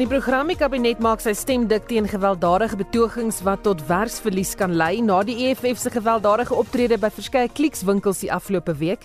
[0.00, 4.54] In die program die kabinet maak sy stem dik teen gewelddadige betogings wat tot werksverlies
[4.56, 9.04] kan lei na die EFF se gewelddadige optrede by verskeie kliekswinkels die afgelope week.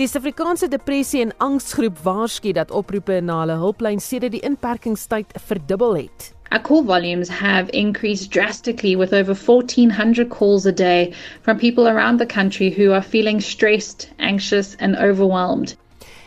[0.00, 5.94] Die Suid-Afrikaanse Depressie en Angsgroep waarsku dat oproepe na hulle hulplyn sedert die inperkingstyd verdubbel
[6.00, 6.32] het.
[6.50, 12.18] Our call volumes have increased drastically with over 1,400 calls a day from people around
[12.18, 15.76] the country who are feeling stressed, anxious, and overwhelmed.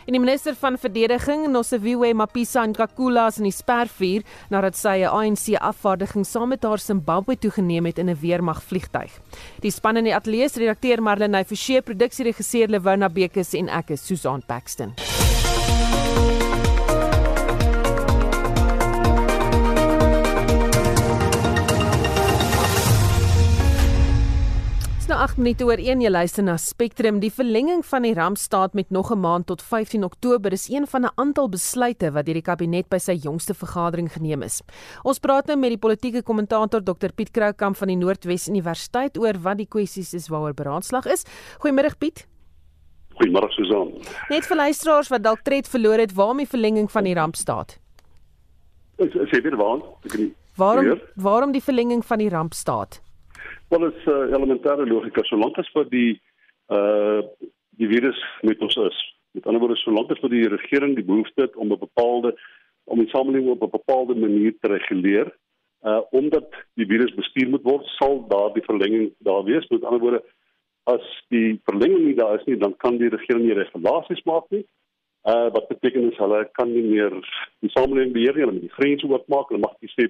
[0.06, 4.22] En die minister van verdediging, Nosiviwe Mapisa Nkakula, is in die spervuur
[4.54, 9.10] nadat sy 'n ANC afvaardiging saam met haar Zimbabwe toegeneem het in 'n weermag vliegtyg.
[9.60, 14.06] Die span in die ateljee se redakteur Marlene Forsie, produksieregisseur Lewona Bekes en ek is
[14.06, 14.94] Susan Paxton.
[25.06, 28.90] Nou 8 minute oor 1 jy luister na Spectrum die verlenging van die rampstaat met
[28.90, 32.42] nog 'n maand tot 15 Oktober is een van 'n aantal besluite wat deur die
[32.42, 34.62] kabinet by sy jongste vergadering geneem is.
[35.04, 39.34] Ons praat nou met die politieke kommentator Dr Piet Kroukamp van die Noordwes Universiteit oor
[39.42, 41.24] wat die kwessies is waaroor beraadslag is.
[41.60, 42.26] Goeiemôre Piet.
[43.14, 43.92] Goeiemôre Susan.
[44.28, 47.78] Net vir luisteraars wat dalk tred verloor het, waarom die verlenging van die rampstaat?
[48.98, 49.80] Sê weer waar?
[50.56, 53.05] Waarom waarom die verlenging van die rampstaat?
[53.68, 56.10] Wel is uh, elementêre logika solank as vir die
[56.70, 57.22] uh
[57.76, 58.98] die virus met ons is.
[59.36, 62.30] Met ander woorde solank as vir die regering die behoefte het om 'n bepaalde
[62.86, 65.32] om die samelewing op 'n bepaalde manier te reguleer,
[65.82, 69.66] uh omdat die virus bestuur moet word, sal daar die verlenging daar wees.
[69.68, 70.22] Met ander woorde
[70.84, 74.64] as die verlenging nie daar is nie, dan kan die regering nie regulasies maak nie.
[75.26, 77.10] Uh wat beteken is hulle kan nie meer
[77.60, 80.06] die samelewing beheer nie, hulle moet die grense oopmaak, hulle mag nie sê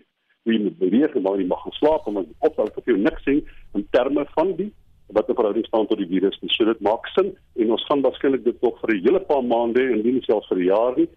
[0.47, 3.43] wie moet beweeg en waar jy mag geslaap en dan opstel dat jy niks sien
[3.75, 4.73] in terme van die
[5.15, 6.39] wat 'n verhouding staan tot die virus.
[6.47, 9.83] So dit maak sin en ons gaan waarskynlik dit nog vir 'n hele paar maande
[9.93, 11.09] en nie selfs vir 'n jaar nie.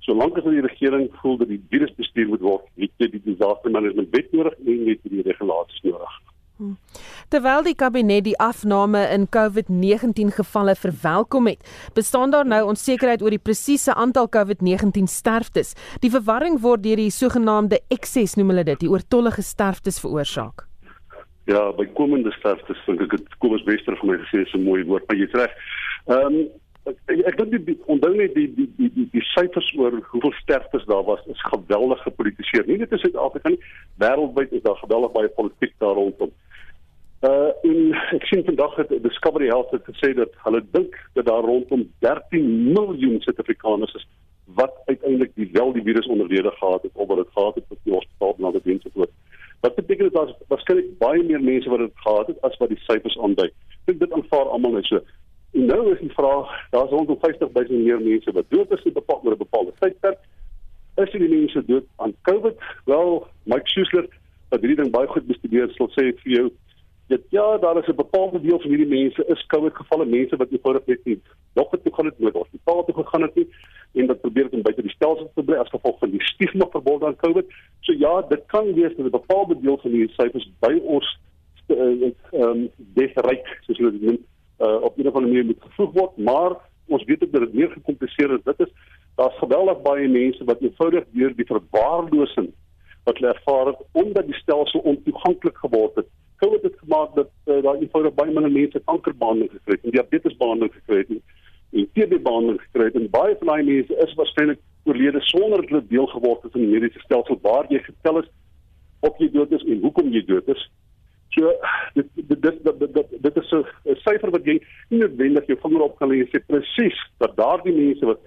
[0.00, 3.70] Solank as die regering voel dat die virus bestuur moet word, het jy die disaster
[3.70, 6.22] management wet nodig en net die regulasies nodig.
[7.28, 11.60] Terwyl die kabinet die afname in COVID-19 gevalle verwelkom het,
[11.94, 15.74] bestaan daar nou onsekerheid oor die presiese aantal COVID-19 sterftes.
[16.00, 20.64] Die verwarring word deur die sogenaamde ekses noem hulle dit, die oortollige sterftes veroorsaak.
[21.46, 24.82] Ja, bykomende sterftes dink ek dit kom ons bester vir my gesê is 'n mooi
[24.84, 25.52] woord, maar jy's reg.
[26.08, 26.46] Ehm um,
[26.86, 30.86] ek ek dink die onthou net die die die die die syfers oor hoeveel sterftes
[30.90, 32.66] daar was is geweldig gepolitiseer.
[32.66, 33.62] Nie net in Suid-Afrika nie,
[34.02, 36.32] wêreldwyd is daar geweldig baie politiek daar rondom.
[38.06, 41.80] En ek sien vandag het Discovery Health het gesê dat hulle dink dat daar rondom
[41.98, 44.06] 13 miljoen Suid-Afrikaners is
[44.44, 47.78] wat uiteindelik die wel die virus onderlede gehad het of wat dit gehad het op
[47.82, 49.08] die hospitaal na die mense voor.
[49.60, 52.78] Wat beteken dit dat waarskynlik baie meer mense wat dit gehad het as wat die
[52.84, 53.48] syfers aandui.
[53.90, 55.00] Ek dit aanvaar almal net so.
[55.56, 59.32] En nou is die vraag, daar's rondom 50 000 meer mense wat dood is oor
[59.32, 60.22] 'n bepaalde tydperk.
[60.96, 62.54] Is die mense dood aan COVID?
[62.84, 64.06] Wel, Mike Schuessler
[64.48, 66.46] wat hierdie ding baie goed bestudeer, sal sê vir jou
[67.06, 70.50] dit ja, daar is 'n bepaalde deel van hierdie mense is COVID gevalle mense wat
[70.50, 73.48] eenvoudig net nie het toe gaan het met hospitaal toe gegaan het nie
[73.92, 77.06] en wat probeer om buite die stelsel te bly as gevolg van die stigma verbonde
[77.06, 77.46] aan COVID.
[77.80, 81.18] So ja, dit kan wees dat 'n bepaalde deel van hierdie syfers by ons
[81.66, 84.18] eh, ehm um, desryk soos hulle dit noem
[84.60, 86.52] uh, op 'n of ander manier moet gevoeg word, maar
[86.86, 88.44] ons weet ook dat dit meer gekompliseer is.
[88.44, 88.72] Dit is
[89.14, 92.52] daar's geweldig baie mense wat eenvoudig deur die verwaarlosing
[93.04, 96.08] wat hulle ervaar het omdat die stelsel ontoeganklik geword het
[96.42, 100.72] COVID het gemaak dat uh, daar eenvoudig baie minder mense kankerbehandeling gekry het en diabetesbehandeling
[100.78, 101.22] gekry het en,
[101.96, 106.06] TB-behandeling gekry het en baie van daai mense is waarskynlik oorlede sonder dat hulle deel
[106.06, 108.30] geword het van die mediese stelsel waar jy getel is
[109.00, 110.62] of jy dood is en hoekom jy dood is.
[111.34, 111.52] So
[111.94, 114.60] dit dit dit dit, dit, dit is 'n syfer wat jy
[114.90, 118.20] nie noodwendig jou vinger op kan lê en sê presies dat daardie mense wat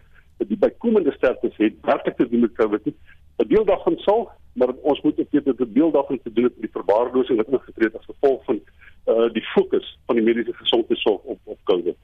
[0.48, 2.88] die bykomende sterftes het werklik te doen met COVID.
[2.88, 6.44] 'n Deel daarvan sal maar ons moet ook weet dat dit deel daarvan te doen
[6.44, 8.60] het met die verwaarlosing wat ingetree het as gevolg van
[9.14, 11.98] uh die fokus van die mediese gesondheidsorg op op COVID.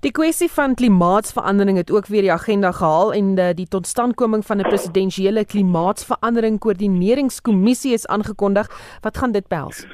[0.00, 4.58] Die kwessie van klimaatsverandering het ook weer die agenda gehaal en uh, die totstandkoming van
[4.58, 8.66] 'n presidensiële klimaatsverandering koördineringskommissie is aangekondig.
[9.00, 9.86] Wat gaan dit behels?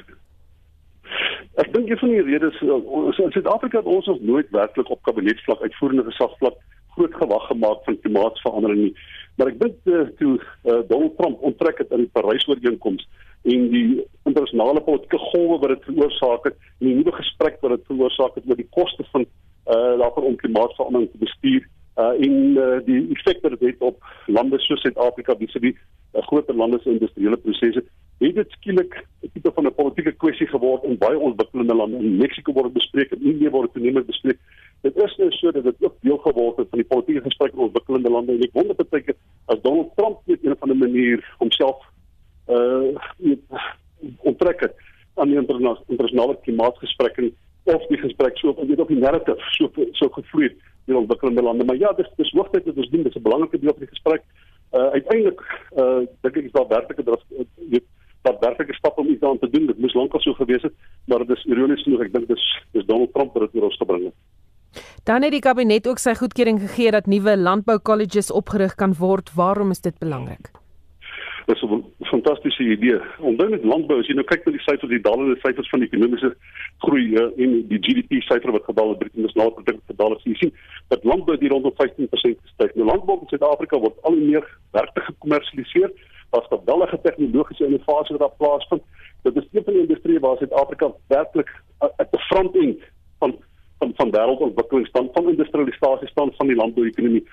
[1.53, 5.01] Ek dink een van die redes ons in Suid-Afrika het ons nog nooit werklik op
[5.01, 6.57] kabinetsvlak uitvoerende gesagsvlak
[6.95, 8.95] groot gewag gemaak van klimaatsverandering nie.
[9.37, 13.05] Maar ek dink uh, toe uh, Donald Trump onttrek het aan die Parys-ooreenkoms
[13.47, 17.85] en die internasionale politieke golwe wat dit veroorsaak het en die nuwe gesprek wat dit
[17.91, 19.27] veroorsaak het oor die koste van
[19.67, 21.67] uh daarvan om klimaatsverandering te bestuur
[21.99, 25.77] uh en uh, die effek wat dit het op lande soos Suid-Afrika vis-à-vis
[26.17, 27.83] uh, groter lande se industriële prosesse,
[28.17, 31.97] het dit skielik 'n tipe van 'n politieke kwessie geword in baie ontwikkelende lande.
[31.97, 34.39] In Mexiko word bespreek, in Indië word toenemend bespreek.
[34.81, 37.65] Dit is nou so dat dit ook deel geword het van die politieke gesprek in
[37.65, 39.15] ontwikkelende lande en ek wonder baie
[39.45, 41.81] as Donald Trump net een of ander manier homself
[42.47, 42.95] uh
[44.29, 44.75] onttrek het
[45.17, 47.31] aan die internasionale klimaatsgesprekke
[47.63, 50.51] of die gesprek so weet op die narrative so so gevloei
[50.85, 53.75] in ontwikkelende lande maar ja dis dis hoogtyd dat ons doen dis 'n belangrike deel
[53.75, 54.23] van die gesprek.
[54.77, 55.41] Uh uiteindelik
[55.75, 57.23] uh dink ek is daar werklike dat
[57.55, 57.87] weet
[58.21, 59.65] dat werklike stappe om iets aan te doen.
[59.65, 60.73] Dit moes lankal so gewees het
[61.05, 63.83] maar dit is ironies genoeg ek dink dis dis Donald Trump wat dit oor ons
[63.83, 64.36] gebring het
[65.03, 69.33] Dan het die kabinet ook sy goedkeuring gegee dat nuwe landboukolleges opgerig kan word.
[69.33, 70.51] Waarom is dit belangrik?
[71.47, 72.99] Dit is 'n fantastiese idee.
[73.19, 75.87] Onthou net landbou, as jy nou kyk na die syfers, die dalende syfers van die
[75.87, 76.35] ekonomiese
[76.77, 80.23] groei uh, en die GDP syfer wat gedaal het, dit is nou produk gedaal het.
[80.23, 80.53] Jy sien
[80.87, 82.75] dat landbou die rondom 15% gestyg.
[82.75, 85.91] Nou landbou in Suid-Afrika word al meer werklik gekommersialiseer.
[86.31, 88.83] Daar's geweldige tegnologiese innovasie wat daar plaasvind.
[89.23, 92.83] Dit is een van die industrieë waar Suid-Afrika werklik at the front end
[93.19, 93.37] van
[93.79, 97.23] van van wêreldontwikkelingsstand van industrialisasie stand van die landbouekonomie.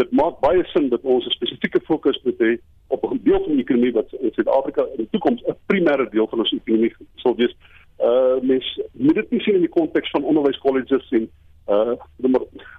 [0.00, 2.58] Dit maak baie sin dat ons 'n spesifieke fokus moet hê
[2.88, 6.26] op 'n deel van die ekonomie wat in Suid-Afrika in die toekoms 'n primêre deel
[6.28, 7.54] van ons ekonomie sal wees.
[7.98, 11.30] Uh mens moet dit nie sien in die konteks van onderwyskolleges en
[11.68, 11.94] uh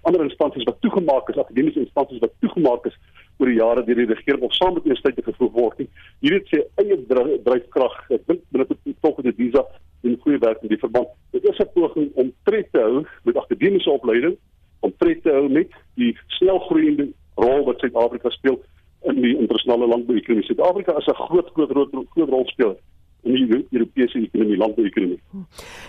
[0.01, 2.97] ander instansies wat toegemaak is, akademiese instansies wat toegemaak is
[3.37, 5.89] oor die jare deur die regering of saam met universiteite gevoeg word nie.
[6.19, 6.97] Hierdie het sy eie
[7.45, 7.95] dryfkrag.
[8.09, 9.63] Ek dink binne die tog van die visa
[10.03, 11.07] en goeie werk in die verband.
[11.31, 14.37] Dit is 'n poging om tred te hou met akademiese opleiding,
[14.79, 18.61] om tred te hou met die snelgroeiende rol wat Suid-Afrika speel
[19.01, 20.45] in die internasionale landbouekonomie.
[20.45, 22.75] Suid-Afrika is 'n groot groot groot groot rolspeler
[23.23, 25.19] in die Europese ekonomie, landbouekonomie.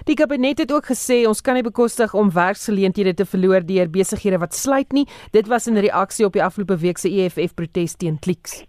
[0.05, 4.39] Die kabinet het ook gesê ons kan nie bekostig om werksgeleenthede te verloor deur besighede
[4.39, 5.07] wat sluit nie.
[5.31, 8.65] Dit was in reaksie op die afgelope week se EFF protes teen Clicks.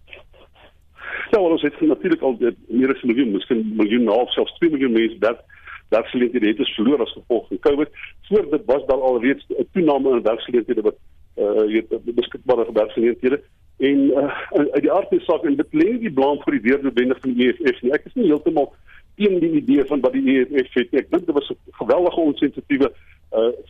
[1.32, 2.38] Ja, ons het natuurlik al
[2.68, 5.44] meer as 'n miljoen, miskien miljoen en half, selfs 2 miljoen mense dat
[5.90, 7.90] werksgeleenthede het verloor as gevolg van COVID.
[8.22, 10.96] Voor dit was daar al reeds 'n toename in werksgeleenthede wat
[11.38, 13.42] uh weet beskikbare werksgeleenthede
[13.78, 14.40] en uh,
[14.72, 17.34] uit die aard van die saak en dit lê nie blame vir die deurdewendig van
[17.34, 17.92] die EFF nie.
[17.92, 18.74] Ek is nie heeltemal
[19.16, 20.94] teen die idee van wat die EFF het.
[20.94, 23.15] Ek dink dit was 'n geweldige onsensitiewe uh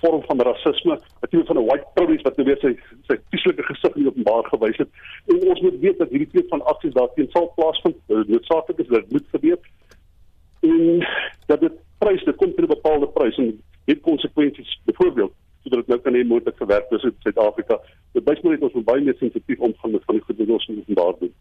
[0.01, 2.71] vorm van rasisme, 'n tipe van 'n white privilege wat nou weer sy
[3.07, 4.89] sy vieslike gesig in openbaar gewys het.
[5.27, 7.95] En ons moet weet dat hierdie tipe van aksies daarteen sal plaasvind.
[8.07, 9.59] Dit noodsaaklik is dit moet gebeur.
[10.59, 11.07] En
[11.45, 14.79] dat dit prys, dit kom teen 'n bepaalde prys en het konsekwensies.
[14.85, 15.33] Byvoorbeeld,
[15.63, 17.79] sodat dit nou kan hê moontlik verwerk tussen Suid-Afrika.
[18.11, 20.49] Dit wys maar net ons moet baie meer sensitief omgaan met van die goed wat
[20.49, 21.33] ons moet daar doen.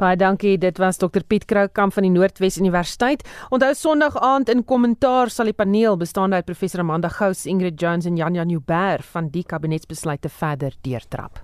[0.00, 0.56] Baie dankie.
[0.56, 3.20] Dit was Dr Piet Kroukamp van die Noordwes Universiteit.
[3.52, 8.08] Onthou Sondag aand in kommentaar sal die paneel bestaande uit professor Amanda Gous, Ingrid Jones
[8.08, 11.42] en Jan Jan Nieuwberg van die kabinetsbesluite verder deurtrap.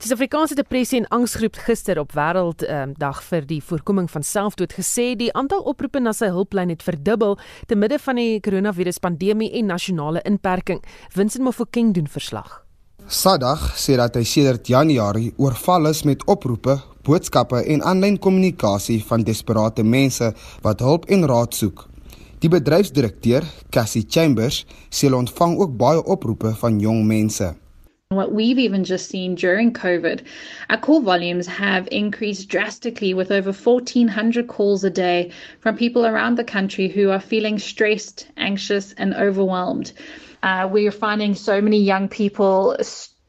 [0.00, 5.10] Die Suid-Afrikaanse Depressie en Angsgroep gister op Wêrelddag um, vir die voorkoming van selfdood gesê
[5.12, 7.36] die aantal oproepe na sy hulplyn het verdubbel
[7.68, 10.80] te midde van die koronaviruspandemie en nasionale inperking.
[11.12, 12.62] Vincent Mofokeng doen verslag.
[13.04, 19.24] Sadag sê dat hy sedert Januarie oorval is met oproepe, boodskappe en aanlyn kommunikasie van
[19.24, 20.30] desperate mense
[20.64, 21.86] wat hulp en raad soek.
[22.44, 27.54] Die bedryfsdirekteur, Cassie Chambers, sê hulle ontvang ook baie oproepe van jong mense.
[28.10, 30.20] What we've even just seen during COVID,
[30.68, 36.36] our call volumes have increased drastically with over 1,400 calls a day from people around
[36.36, 39.92] the country who are feeling stressed, anxious, and overwhelmed.
[40.42, 42.76] Uh, we're finding so many young people,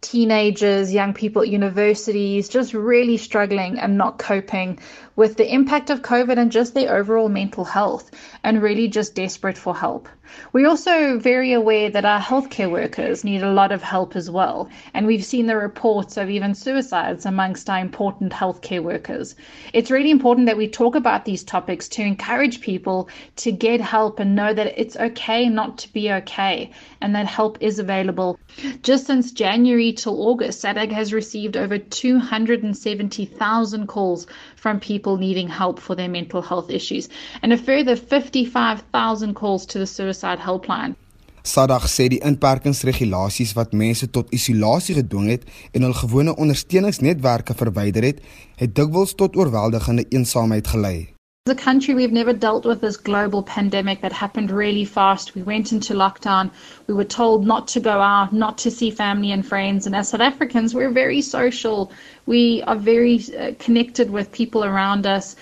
[0.08, 4.80] teenagers, young people at universities, just really struggling and not coping
[5.16, 8.12] with the impact of COVID and just their overall mental health
[8.44, 10.10] and really just desperate for help.
[10.52, 14.70] We're also very aware that our healthcare workers need a lot of help as well.
[14.94, 19.36] And we've seen the reports of even suicides amongst our important healthcare workers.
[19.72, 23.08] It's really important that we talk about these topics to encourage people
[23.38, 27.60] to get help and know that it's okay not to be okay and that help
[27.62, 28.40] is available.
[28.82, 34.28] Just since January till August, SADAG has received over 270,000 calls
[34.66, 37.08] from people needing help for their mental health issues
[37.44, 40.96] and a further 55,000 calls to the suicide helpline.
[41.46, 45.46] Sadag sê die inperkingsregulasies wat mense tot isolasie gedwing het
[45.78, 48.24] en hul gewone ondersteuningsnetwerke verwyder het,
[48.58, 51.15] het dikwels tot oorweldigende eensaamheid gelei.
[51.48, 55.36] As a country, we've never dealt with this global pandemic that happened really fast.
[55.36, 56.50] We went into lockdown.
[56.88, 59.86] We were told not to go out, not to see family and friends.
[59.86, 61.92] And as South Africans, we're very social.
[62.26, 65.36] We are very uh, connected with people around us.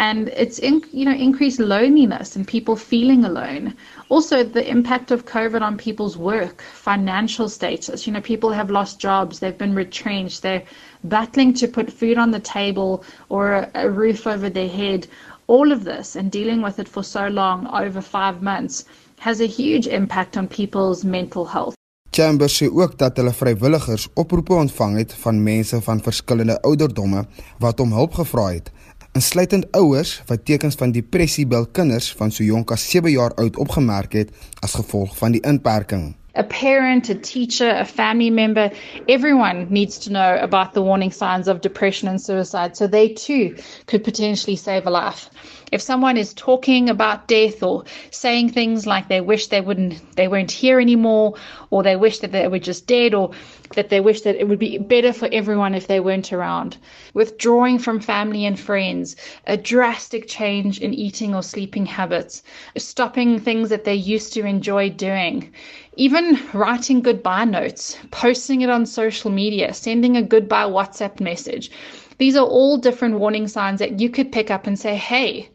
[0.00, 3.76] and it's in, you know increased loneliness and people feeling alone.
[4.08, 8.06] Also, the impact of COVID on people's work, financial status.
[8.06, 10.62] You know, people have lost jobs, they've been retrenched, they're
[11.04, 15.06] battling to put food on the table or a, a roof over their head.
[15.50, 18.84] All of this and dealing with it for so long, over five months,
[19.18, 21.74] has a huge impact on people's mental health.
[22.10, 27.24] Chambers sê ook dat hulle vrywilligers oproepe ontvang het van mense van verskillende ouderdomme
[27.58, 28.70] wat om hulp gevra het,
[29.12, 33.58] insluitend ouers wat tekens van depressie by kinders van so jonk as 7 jaar oud
[33.58, 34.30] opgemerk het
[34.62, 36.12] as gevolg van die inperking.
[36.34, 38.70] A parent, a teacher, a family member,
[39.08, 43.56] everyone needs to know about the warning signs of depression and suicide so they too
[43.86, 45.30] could potentially save a life.
[45.72, 50.26] If someone is talking about death or saying things like they wish they wouldn't they
[50.26, 51.34] weren't here anymore
[51.70, 53.30] or they wish that they were just dead or
[53.76, 56.76] that they wish that it would be better for everyone if they weren't around.
[57.14, 59.14] Withdrawing from family and friends,
[59.46, 62.42] a drastic change in eating or sleeping habits,
[62.76, 65.52] stopping things that they used to enjoy doing,
[65.96, 71.70] even writing goodbye notes, posting it on social media, sending a goodbye WhatsApp message.
[72.18, 75.48] These are all different warning signs that you could pick up and say, hey,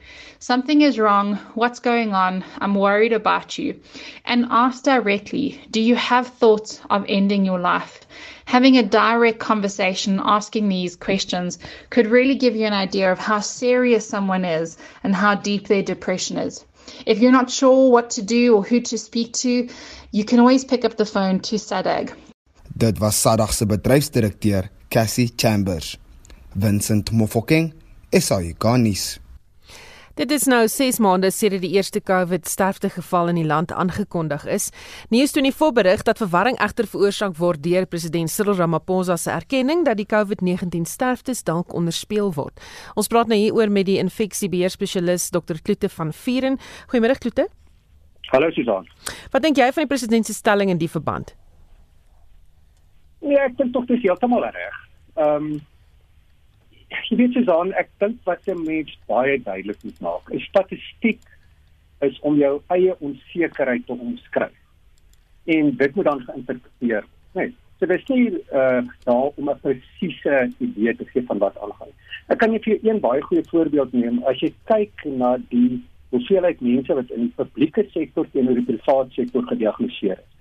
[0.45, 1.37] something is wrong.
[1.55, 2.43] What's going on?
[2.59, 3.79] I'm worried about you.
[4.25, 8.01] And ask directly, do you have thoughts of ending your life?
[8.45, 11.57] Having a direct conversation, asking these questions,
[11.89, 15.81] could really give you an idea of how serious someone is and how deep their
[15.81, 16.63] depression is.
[17.07, 19.67] If you're not sure what to do or who to speak to,
[20.11, 22.13] you can always pick up the phone to SADAG.
[22.77, 25.97] Dit was SADAG se bedryfsdirekteur, Cassie Chambers.
[26.53, 27.73] Vincent Mofokeng,
[28.13, 29.24] SAIGanis.
[30.15, 34.69] Dit is nou 6 maande sedert die eerste COVID sterftegeval in die land aangekondig is.
[35.11, 39.83] Nuus toe nie voorberig dat verwarring egter veroorsaak word deur president Cyril Ramaphosa se erkenning
[39.83, 42.63] dat die COVID-19 sterftes dalk onderspeel word.
[42.95, 45.59] Ons praat nou hieroor met die infeksiebeheerspesialis Dr.
[45.59, 46.55] Kloete van Vieren.
[46.87, 47.49] Goeiemôre Kloete.
[48.31, 48.87] Hallo Susan.
[49.35, 51.35] Wat dink jy van die president se stelling in die verband?
[53.19, 54.83] Nee, ek dink tog dis heeltemal reg.
[55.19, 55.63] Ehm um,
[56.89, 61.21] jy weet Susan, ek dink wat 'n mens baie duidelik moet maak, is statistiek
[62.01, 64.57] is om jou eie onsekerheid te omskryf.
[65.45, 67.05] En dit moet dan geïnterpreteer.
[67.33, 71.93] Nee, so dis nie uh daar om 'n presiese idee te gee van wat aangaan.
[72.27, 74.23] Ek kan net vir een baie goeie voorbeeld neem.
[74.23, 79.13] As jy kyk na die hoeveelheid mense wat in die publieke sektor teenoor die private
[79.13, 80.31] sektor gediagnoseer is.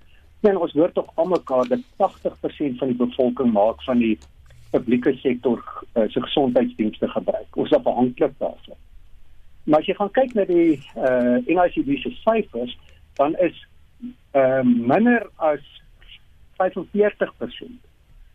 [0.49, 4.17] En ons hoor tog almekaar dat 80% van die bevolking maak van die
[4.75, 5.63] publieke sektor
[5.95, 7.55] uh, se gesondheidsdienste gebruik.
[7.55, 8.83] Ons is afhanklik daarvan.
[9.65, 12.75] Maar as jy gaan kyk na die uh NICD se syfers,
[13.17, 13.57] dan is
[14.37, 15.63] uh minder as
[16.61, 17.81] 45%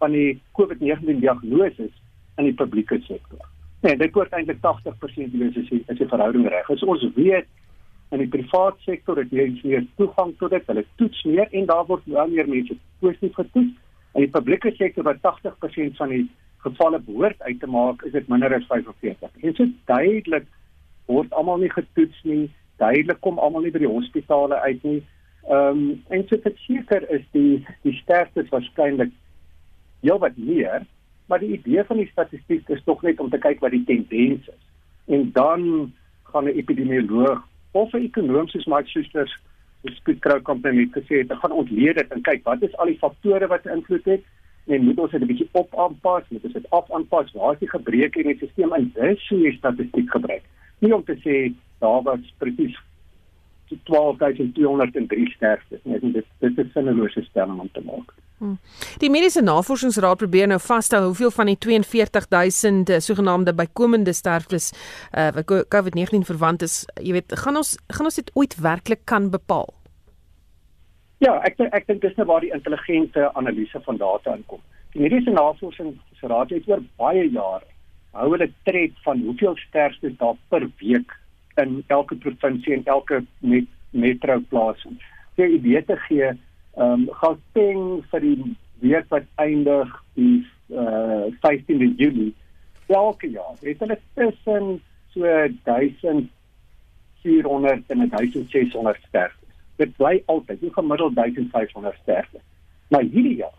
[0.03, 1.95] van die COVID-19 diagnoses
[2.37, 3.47] in die publieke sektor.
[3.85, 6.69] Nee, dit word eintlik 80% wees as jy as jy verhouding reg.
[6.75, 7.47] Ons weet
[8.11, 11.87] in die private sektor het jy meer toegang tot dit, hulle toets meer en daar
[11.89, 13.79] word baie meer mense positief getoets.
[14.15, 16.25] In die publieke sektor waar 80% van die
[16.65, 19.31] gevalle behoort uit te maak, is dit minder as 45.
[19.41, 20.47] En so duidelik
[21.07, 22.51] word almal nie getoets nie.
[22.83, 25.01] Duidelik kom almal nie by die hospitale uit nie.
[25.49, 29.13] Ehm um, en so verseker is die die sterftes waarskynlik
[30.05, 30.85] heelwat meer,
[31.29, 34.49] maar die idee van die statistiek is tog net om te kyk wat die tendens
[34.49, 34.65] is.
[35.07, 35.93] En dan
[36.33, 37.41] gaan 'n epidemioloog
[37.73, 39.41] of 'n ekonom soos Mike Schuster
[39.87, 43.47] die Spoedkrou Company gesê het, gaan ontleed dit en kyk wat is al die faktore
[43.47, 44.25] wat invloed het
[44.67, 47.59] en moet ons dit 'n bietjie op aanpas, moet ons dit af aanpas, waar is
[47.59, 50.45] die gebreke in die stelsel en dis hoe jy statistiek gebruik.
[50.79, 52.77] Nie om te sê daar was presies
[53.85, 55.99] 12203 sterftes nie.
[56.01, 58.15] Dit dit is sinnelose stelling om te maak.
[58.41, 58.57] Hmm.
[59.03, 65.29] Die mediese navorsingsraad probeer nou vasstel hoeveel van die 42000 uh, sogenaamde bykomende sterftes uh,
[65.37, 69.69] wat COVID-19 verwant is, jy weet, gaan ons gaan ons dit ooit werklik kan bepaal?
[71.21, 74.65] Ja, ek ek dink dis nou waar die intelligente analise van data inkom.
[74.97, 77.69] Die mediese navorsingsraad het oor baie jare
[78.17, 81.13] hou hulle tred van hoeveel sterftes daar per week
[81.61, 84.85] in elke provinsie en elke met, metro plaas.
[85.37, 86.33] 'n idee te gee,
[86.81, 92.33] ehm um, Gauteng vir die week wat eindig die uh, 15de Julie
[92.89, 94.81] elke jaar het hulle tussen
[95.15, 95.23] so
[95.65, 99.49] 1400 en 1600 sterftes.
[99.77, 102.43] Dit bly altyd, jy gemiddeld 1500 sterftes.
[102.89, 103.59] Maar hierdie jaar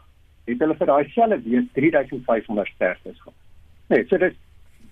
[0.50, 3.40] het hulle vir daai selfde week 3500 sterftes gehad.
[3.94, 4.36] Nee, so dit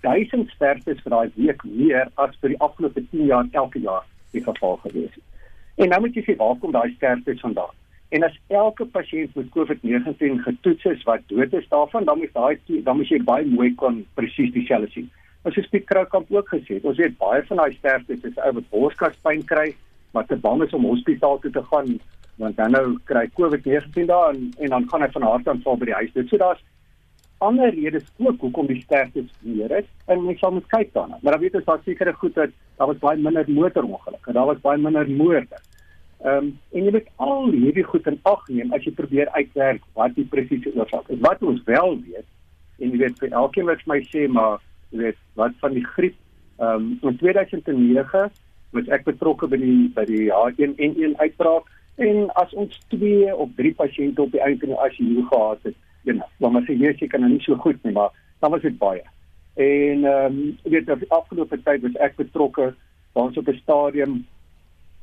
[0.05, 4.43] 1000 sterftes vir daai week meer as vir die afgelope 10 jaar elke jaar die
[4.45, 5.25] geval gewees het.
[5.79, 7.75] En nou moet jy sê waar kom daai sterftes vandaan?
[8.09, 12.81] En as elke pasiënt met COVID-19 getoets is wat dood is daarvan, dan moet daai
[12.83, 15.11] dan moet jy baie mooi kon presies dieselfde sien.
[15.45, 18.71] Ons het Piet Kroukamp ook gesê, ons weet baie van daai sterftes is ou wat
[18.73, 19.67] borskaspyn kry,
[20.17, 21.99] wat te bang is om hospitaal toe te gaan
[22.39, 25.97] want dan nou kry COVID-19 daar en en dan gaan hy van hartaanval by die
[25.97, 26.13] huis.
[26.15, 26.61] Dit so daar's
[27.43, 31.19] ander redes ook hoekom die sterftes meer is en mens sal moet kyk daarna.
[31.21, 34.63] Maar dan weet ons daar sekere goed dat daar was baie minder motorongelukke, daar was
[34.63, 35.59] baie minder moorde.
[36.19, 39.83] Ehm um, en jy moet al hierdie goed in ag neem as jy probeer uitwerk
[39.95, 41.19] wat die presiese oorsaak is.
[41.23, 42.27] Wat ons wel weet
[42.79, 44.57] en jy weet vir elkeen wat my sê maar
[44.91, 46.17] jy weet wat van die griep
[46.59, 48.25] ehm um, in 2009
[48.75, 51.69] was ek betrokke by die by die H1N1 uitbraak
[52.03, 55.77] en as ons twee of drie pasiënte op die einde in die ICU gehad het,
[56.07, 59.03] ja, maar sê jy seker nou nie so goed nie, maar dan was dit baie.
[59.55, 62.73] En ehm um, jy weet die afgelope tyd was ek betrokke
[63.13, 64.19] waar ons op 'n stadium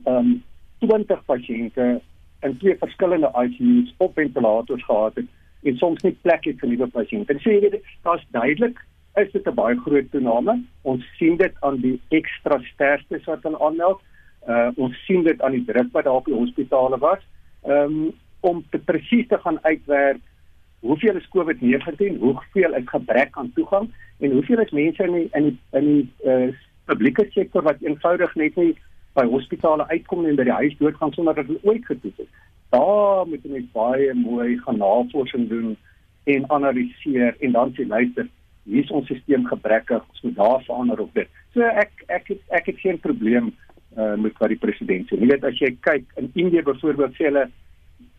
[0.04, 0.36] ehm um,
[0.78, 2.00] 20 pasiënte
[2.40, 5.26] in twee verskillende ICU's op ventilators gehad het
[5.62, 7.38] en soms nie plek het vir nuwe pasiënte.
[7.42, 8.78] So jy weet, daar's duidelik
[9.16, 10.62] is dit 'n baie groot toename.
[10.82, 14.00] Ons sien dit aan die ekstra sterftes wat hulle aanmeld.
[14.48, 17.22] Uh ons sien dit aan die druk wat daar op die hospitale was.
[17.64, 20.20] Um om te presies te gaan uitwerk
[20.80, 23.90] hoeveel is COVID-19, hoeveel is gebrek aan toegang
[24.20, 26.54] en hoeveel is mense in die in die in die uh
[26.84, 28.76] publieke sektor wat eenvoudig net nie
[29.16, 32.32] by hospitale uitkom en by die huis doodgaan sonder dat hulle ooit getoets is.
[32.74, 35.76] Daar moet jy net baie mooi gaan navorsing doen
[36.32, 38.28] en analiseer en dan sê luister,
[38.66, 41.30] hier is ons stelsel gebrekkig, ons moet daar verander op dit.
[41.54, 43.52] So ek ek ek, ek het geen probleem
[43.96, 45.20] uh, met wat die president sê.
[45.20, 47.46] Jy weet as jy kyk in Indië byvoorbeeld sê hulle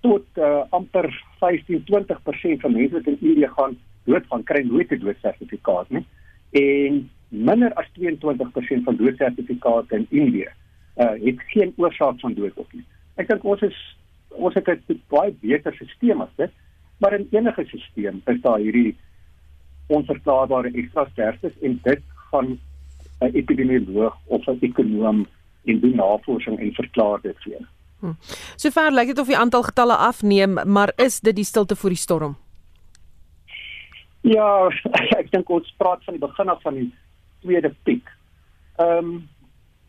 [0.05, 1.09] tot uh, amper
[1.43, 3.75] 15-20% van mense wat in Indië gaan
[4.07, 6.05] dood gaan kry nooit 'n doodsertifikaat nie.
[6.55, 10.47] En minder as 22% van doodsertifikate in Indië
[10.97, 12.85] uh, het geen oorsaak van dood op nie.
[13.15, 13.77] Ek dink ons is
[14.29, 16.51] ons het 'n baie beter stelsel as dit,
[16.97, 18.95] maar in enige stelsel is daar hierdie
[19.87, 22.01] onverklaarbare ekstra sterftes en dit
[22.31, 22.59] gaan
[23.21, 25.27] 'n epidemioloog of 'n ekonom
[25.63, 27.67] in die navorsing en verklaar dit vir.
[27.99, 28.13] Hm.
[28.55, 31.97] Sover lyk dit of die aantal getalle afneem, maar is dit die stilte voor die
[31.97, 32.37] storm?
[34.21, 34.69] Ja,
[35.21, 36.93] ek dink ons praat van die begin af van die
[37.41, 38.07] tweede piek.
[38.77, 39.29] Ehm um,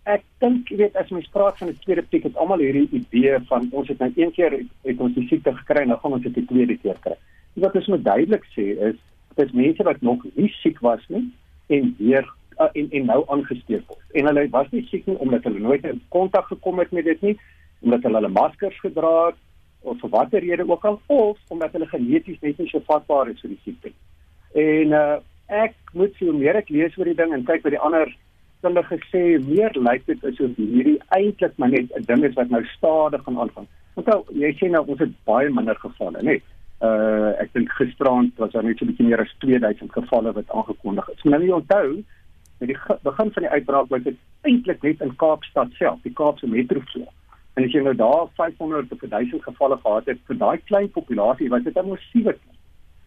[0.08, 3.38] ek dink jy weet as mens praat van 'n tweede piek het almal hierdie idee
[3.50, 6.34] van ons het nou een keer het ons die siekte gekry nou gaan ons dit
[6.34, 7.16] die tweede keer kry.
[7.54, 8.99] Wat ons moet duidelik sê is
[9.36, 11.25] dis mense wat nog nie siek was nie
[11.68, 12.25] en weer
[12.58, 14.04] uh, en en nou aangesteek word.
[14.12, 17.23] En hulle was nie siek nie omdat hulle nooit in kontak gekom het met dit
[17.23, 17.36] nie,
[17.80, 19.40] omdat hulle hulle maskers gedra het
[19.80, 23.40] of vir watter rede ook al of omdat hulle geneties net nie so vatbaar is
[23.40, 23.92] vir die siekte.
[24.54, 27.76] En uh, ek moet sê hoe meer ek lees oor die ding en kyk by
[27.76, 28.10] die ander
[28.66, 32.64] hulle gesê meer lyk dit asof hierdie eintlik maar net 'n ding is wat nou
[32.76, 33.68] stadig gaan aangaan.
[33.94, 36.40] Want jy sê nou ons het baie minder gevalle, nê?
[36.80, 40.50] Uh ek dink gisteraand was daar net so 'n bietjie meer as 2000 gevalle wat
[40.50, 41.23] aangekondig is.
[41.25, 42.04] Nou jy onthou
[42.58, 46.47] met die begin van die uitbraak was dit eintlik net in Kaapstad self, die Kaapse
[46.47, 47.12] metrovloer.
[47.54, 51.49] En as jy nou daar 500 of 1000 gevalle gehad het vir daai klein populasie,
[51.49, 52.36] was dit 'n massiewe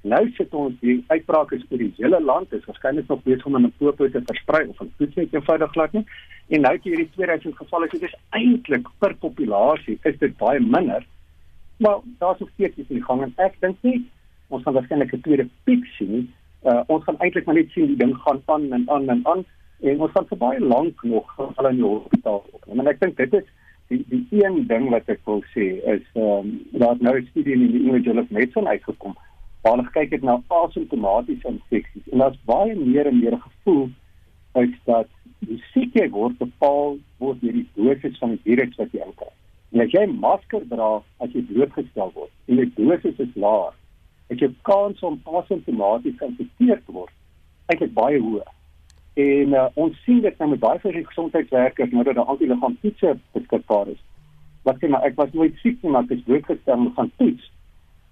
[0.01, 3.55] Nou sit ons die uitbraak is oor die hele land is waarskynlik nog besig om
[3.55, 6.05] in 'n popo te versprei of 'n toets net eenvoudig glad nie.
[6.49, 10.37] En nou het jy hierdie 2000 gevalle, so dit is eintlik per populasie is dit
[10.37, 11.05] baie minder.
[11.77, 14.09] Maar daar's nog steeds iets in die gang en ek dink nie
[14.47, 16.33] ons gaan waarskynlik 'n tweede piek sien.
[16.63, 19.45] Uh, ons gaan eintlik maar net sien die ding gaan aan en aan en aan
[19.79, 22.79] en ons gaan vir baie lank nog hulle in die hospitaal opneem.
[22.79, 23.45] En ek dink dit is
[23.87, 27.27] die die een ding wat ek wil sê is ehm um, daar het nou 'n
[27.29, 29.15] studie in die New England Journal of Medicine uitgekom
[29.61, 33.89] waar hulle kyk het na asymptomatiese infeksies en daar's baie meer en meer gevoel
[34.61, 39.07] is dat die siekte word bepaal word deur die dosis van die virus wat jy
[39.19, 39.29] kry.
[39.71, 40.89] En as jy masker dra
[41.23, 43.77] as jy blootgestel word en die dosis is laag,
[44.31, 47.13] het jy kans om asymptomaties geïnfekteer te word
[47.71, 48.49] eintlik baie hoog.
[49.21, 53.15] En uh, ons sien dit nou met baie van die gesondheidswerkers nou dat daar antiliggaamtoetse
[53.35, 54.01] beskikbaar is.
[54.67, 57.47] Wat sê maar ek was nooit siek nie, maar ek is blootgestel om gaan toets.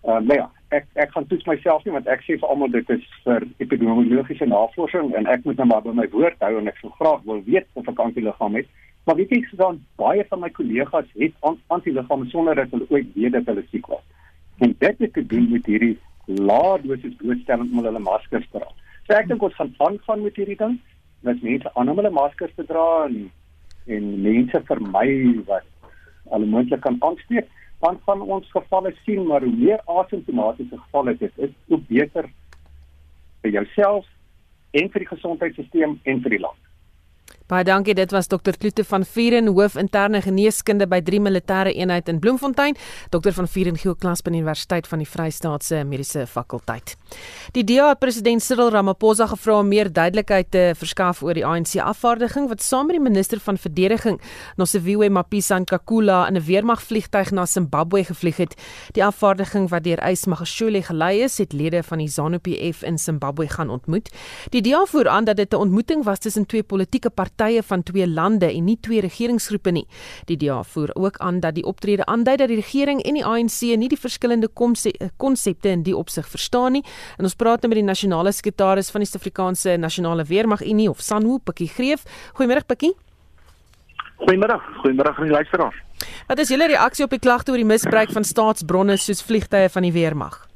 [0.06, 2.72] Ehm uh, nou ja, ek ek gaan toets myself nie want ek sê vir almal
[2.74, 6.70] dit is vir epidemiologiese navorsing en ek moet nou maar by my woord hou en
[6.72, 8.70] ek sou graag wil weet of ek antiliggaam het.
[9.06, 13.34] Maar weet jy dan baie van my kollegas het antiliggame sonder dat hulle ooit weet
[13.38, 14.06] dat hulle siek was.
[14.60, 15.96] En dit het te doen met hierdie
[16.30, 18.70] lae dosis blootstelling om hulle maskers te dra.
[19.08, 20.78] So ek dink ons gaan aangaan met hierdie ding.
[21.26, 23.32] Dat mense aan hulle maskers te dra en
[23.90, 25.10] en mense vermy
[25.48, 25.66] wat
[26.30, 27.48] alle moontlik kan aansteek
[27.80, 32.30] dan van ons gevalle sien maar hoe meer asymptomatiese gevalle dit is, hoe beter
[33.42, 34.08] vir jouself
[34.72, 36.60] en vir die gesondheidstelsel en vir die land.
[37.50, 37.96] Baie dankie.
[37.98, 38.54] Dit was Dr.
[38.58, 42.76] Kloete van Vieren, hoof interne geneeskunde by 3 Militêre Eenheid in Bloemfontein.
[43.10, 43.32] Dr.
[43.34, 46.94] van Vieren gee klas by die Universiteit van die Vrystaat se Mediese Fakulteit.
[47.56, 51.80] Die DA het president Cyril Ramaphosa gevra om meer duidelikheid te verskaf oor die ANC
[51.82, 54.22] afvaardiging wat saam met die minister van verdediging,
[54.62, 58.54] Nosiviwe Mapisa Nkakula, in 'n weermagvliegtuig na Zimbabwe gevlieg het.
[58.94, 63.48] Die afvaardiging wat deur Ys Magashule gelei is, het lede van die ZANU-PF in Zimbabwe
[63.48, 64.10] gaan ontmoet.
[64.50, 67.84] Die DA voer aan dat dit 'n ontmoeting was tussen twee politieke partye partye van
[67.84, 69.86] twee lande en nie twee regeringsgroepe nie.
[70.28, 73.62] Die DA voer ook aan dat die optrede aandui dat die regering en die ANC
[73.80, 74.50] nie die verskillende
[75.18, 76.84] konsepte in die opsig verstaan nie.
[77.18, 81.02] En ons praat nou met die nasionale sekretaris van die Suid-Afrikaanse Nasionale Weermag Unie of
[81.02, 82.04] SANWU, Pikkie Greef.
[82.38, 82.96] Goeiemôre Pikkie.
[84.20, 84.60] Goeiemôre.
[84.84, 85.80] Goeiemôre aan die luisteraars.
[86.28, 89.88] Wat is julle reaksie op die klagte oor die misbruik van staatsbronne soos vliegtye van
[89.88, 90.49] die weermag?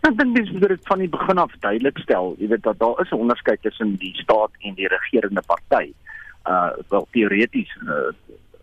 [0.08, 3.00] Ek dink dis moet dit van die begin af duidelik stel, jy weet dat daar
[3.02, 5.92] is 'n onderskeid tussen die staat en die regerende party.
[6.48, 8.08] Uh wel teoreties uh,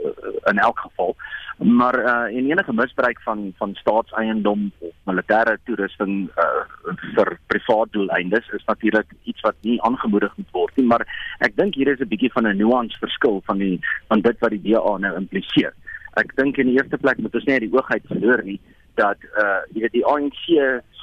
[0.02, 1.16] uh, in elk geval,
[1.58, 8.50] maar uh en enige misbruik van van staatseiendom of militêre toerusting uh vir privaat doeleindes
[8.50, 11.06] is natuurlik iets wat nie aangemoedig moet word nie, maar
[11.40, 14.50] ek dink hier is 'n bietjie van 'n nuance verskil van die van dit wat
[14.50, 15.74] die DA nou impliseer.
[16.14, 18.60] Ek dink in die eerste plek moet ons nie die oogheid verloor nie
[18.98, 20.44] dat uh jy weet die ANC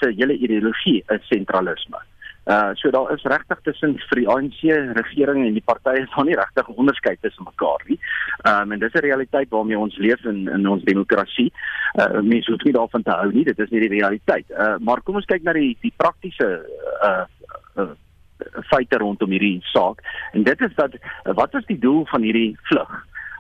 [0.00, 2.00] se hele ideologie is sentralisme.
[2.44, 4.59] Uh so daar is regtig tussen vir die ANC
[4.98, 7.98] regering en die partye is daar nie regtig onderskeid tussen mekaar nie.
[8.44, 11.52] Um en dis 'n realiteit waarmee ons leef in in ons demokrasie.
[11.94, 14.44] Uh mense hoef nie daarvan te hou nie, dit is nie die realiteit.
[14.50, 16.66] Uh maar kom ons kyk na die die praktiese
[17.02, 17.24] uh,
[17.76, 17.94] uh
[18.68, 20.02] feite rondom hierdie saak.
[20.33, 22.92] En dit is dat wat is die doel van hierdie vlug?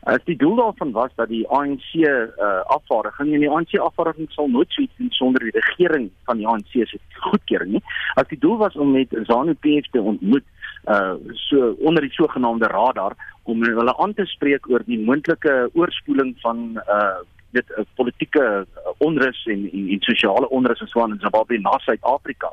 [0.04, 4.48] As die doel daarvan was dat die ANC uh, afvaardiging en die ANC afvaardiging sal
[4.52, 7.84] nooit suits doen sonder die regering van die ANC se goedkeuring nie.
[8.20, 10.44] As die doel was om met ZANU-PF te ontmoet
[10.84, 13.14] uh so onder die sogenaamde radar
[13.48, 17.22] om hulle aan te spreek oor die moontlike oorspoeling van uh
[17.54, 21.78] dit uh, politieke uh, onrus en, en en sosiale onrus in Swaan en Zimbabwe na
[21.78, 22.52] Suid-Afrika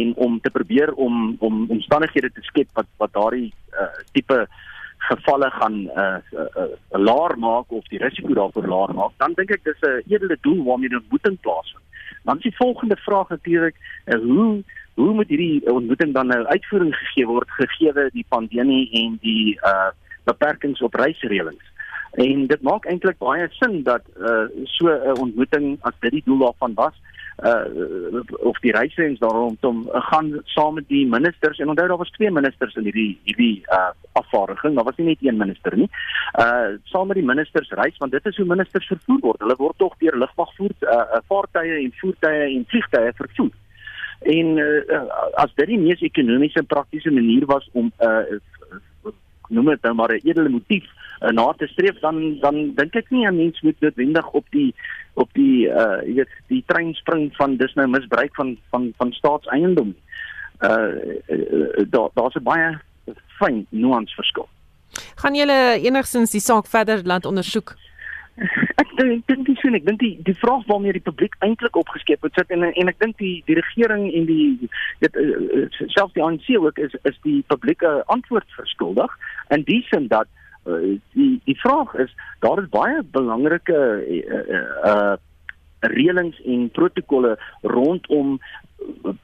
[0.00, 4.40] en om te probeer om om omstandighede te skep wat wat daardie uh, tipe
[5.08, 9.32] gevalle gaan 'n uh, uh, uh, laer maak of die risiko daarvoor laer maak, dan
[9.34, 11.84] dink ek dis 'n edele doel waarmee die ontmoeting plaasvind.
[12.24, 14.62] Dan is die volgende vraag natuurlik, uh, hoe
[14.94, 19.90] hoe moet hierdie ontmoeting dan nou uitvoering gegee word gegee die pandemie en die uh
[20.24, 21.66] beperkings op reisreëlings?
[22.10, 26.38] En dit maak eintlik baie sin dat uh so 'n ontmoeting as dit die doel
[26.38, 26.94] daarvan was,
[27.44, 32.02] uh of die reisings daar rondom uh, gaan saam met die ministers en onthou daar
[32.02, 35.88] was twee ministers in hierdie hierdie uh afvaardiging daar was nie net een minister nie
[36.42, 39.40] uh saam met die ministers reis want dit is hoe ministers vervoer word.
[39.40, 43.50] Hulle word tog deur lugmagvoer uh vaartuie en voertuie en vliegtuie vervoer.
[44.20, 45.02] En uh,
[45.40, 48.40] as dit die mees ekonomiese en praktiese manier was om uh
[49.50, 50.84] noem dit nou maar 'n edele motief
[51.20, 54.74] uh, na te streef dan dan dink ek nie 'n mens moet noodwendig op die
[55.14, 59.12] op die uh jy weet die trein spring van dis nou misbruik van van van
[59.12, 59.94] staatseiendom.
[60.60, 60.70] Uh,
[61.28, 62.78] uh daar daar's 'n baie
[63.38, 64.48] fyn nuance verskil.
[65.14, 67.76] Gaan julle enigstens die saak verder laat ondersoek?
[68.80, 72.22] Ek dink dink dis sien ek dink die die vraag waarmee die publiek eintlik opgeskep
[72.22, 74.68] het sit en en ek dink die die regering en die
[75.04, 75.18] dit
[75.96, 79.16] selfs die ANC ook is is die publieke antwoord verskuldig
[79.56, 80.28] in die sin dat
[80.66, 85.16] uh, die die vraag is daar is baie belangrike uh, uh
[85.80, 88.34] reëlings en protokolle rondom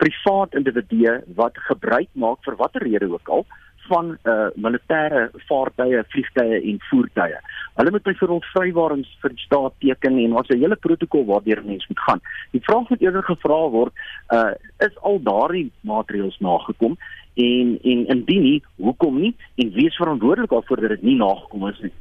[0.01, 3.45] privaat individue wat gebruik maak vir watter rede ook al
[3.89, 7.39] van uh militêre vaartuie, vliegtuie en voertuie.
[7.75, 11.87] Hulle moet byvoorbeeld vrywarings vir die staat teken en ons 'n hele protokol waardeur mense
[11.89, 12.21] moet gaan.
[12.51, 13.93] Die vraag wat eerder gevra word,
[14.33, 16.97] uh is al daardie maatreëls nagekom
[17.37, 21.67] en en indien nie hoekom nie en wie is verantwoordelik daarvoor dat dit nie nagekom
[21.69, 21.93] is nie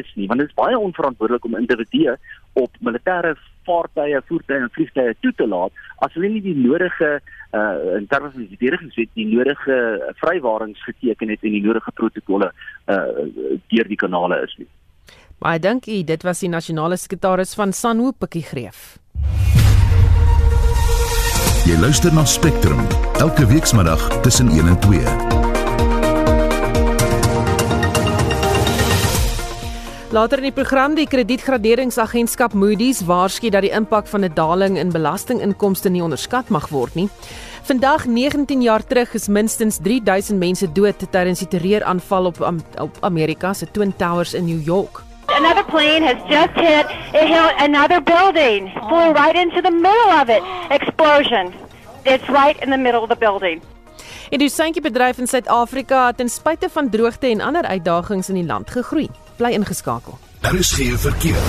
[0.00, 2.16] is nie want dit is baie onverantwoordelik om individue
[2.52, 3.36] op militêre
[3.68, 5.72] vaartuie, voertuie en vliegtuie toe te laat
[6.06, 7.20] as hulle nie die nodige
[7.54, 9.78] uh in terme van die verdedigingswet die nodige
[10.22, 12.52] vrywarings geteken het en die nodige protokolle
[12.86, 13.26] uh
[13.74, 14.68] deur die kanale is nie.
[15.40, 18.98] Baie dankie, dit was die nasionale sekretaris van Sanho Pikkie Greef.
[21.70, 22.80] Jy luister na Spectrum
[23.22, 24.98] elke weekmiddag tussen 1 en 2.
[30.10, 34.90] Later in die program die kredietgraderingsagentskap Moody's waarsku dat die impak van 'n daling in
[34.90, 37.08] belastinginkomste nie onderskat mag word nie.
[37.62, 42.40] Vandag 19 jaar terug is minstens 3000 mense dood tydens die terreuraanval op
[42.78, 45.09] op Amerika se Twin Towers in New York.
[45.36, 50.28] Another plane has just hit, it hit another building, flew right into the middle of
[50.28, 50.42] it.
[50.70, 51.54] Explosion.
[52.04, 53.62] It's right in the middle of the building.
[54.30, 58.46] En die suintjiebedryf in Suid-Afrika het ten spyte van droogte en ander uitdagings in die
[58.46, 59.08] land gegroei.
[59.36, 60.18] Bly ingeskakel.
[60.40, 61.42] Daar is geen verkeer.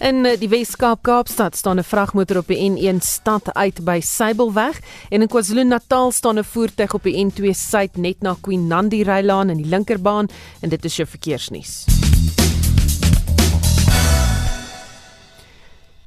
[0.00, 4.80] In eh, die Weskaap Kaapstad staan 'n vragmotor op die N1 stad uit by Sybelweg
[5.08, 9.50] en in KwaZulu-Natal staan 'n voertuig op die N2 suid net na Queen Nandi Rylaan
[9.50, 10.28] in die linkerbaan
[10.60, 11.84] en dit is jou verkeersnuus.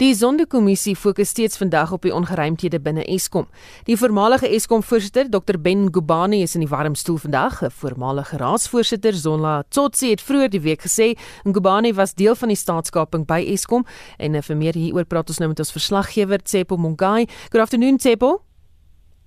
[0.02, 3.46] Die Sondekommissie fokus steeds vandag op die ongeruimthede binne Eskom.
[3.86, 7.62] Die voormalige Eskom-voorsitter, Dr Ben Gubani, is in die warm stoel vandag.
[7.62, 12.58] 'n Voormalige raadsvoorsitter, Zola Tsotsi, het vroeër die week gesê Gubani was deel van die
[12.58, 13.86] staatskaping by Eskom
[14.18, 17.28] en vir meer hieroor praat ons nou met ons verslaggewer Tsepo Mongai.
[17.52, 18.42] Good afternoon, Tsepo.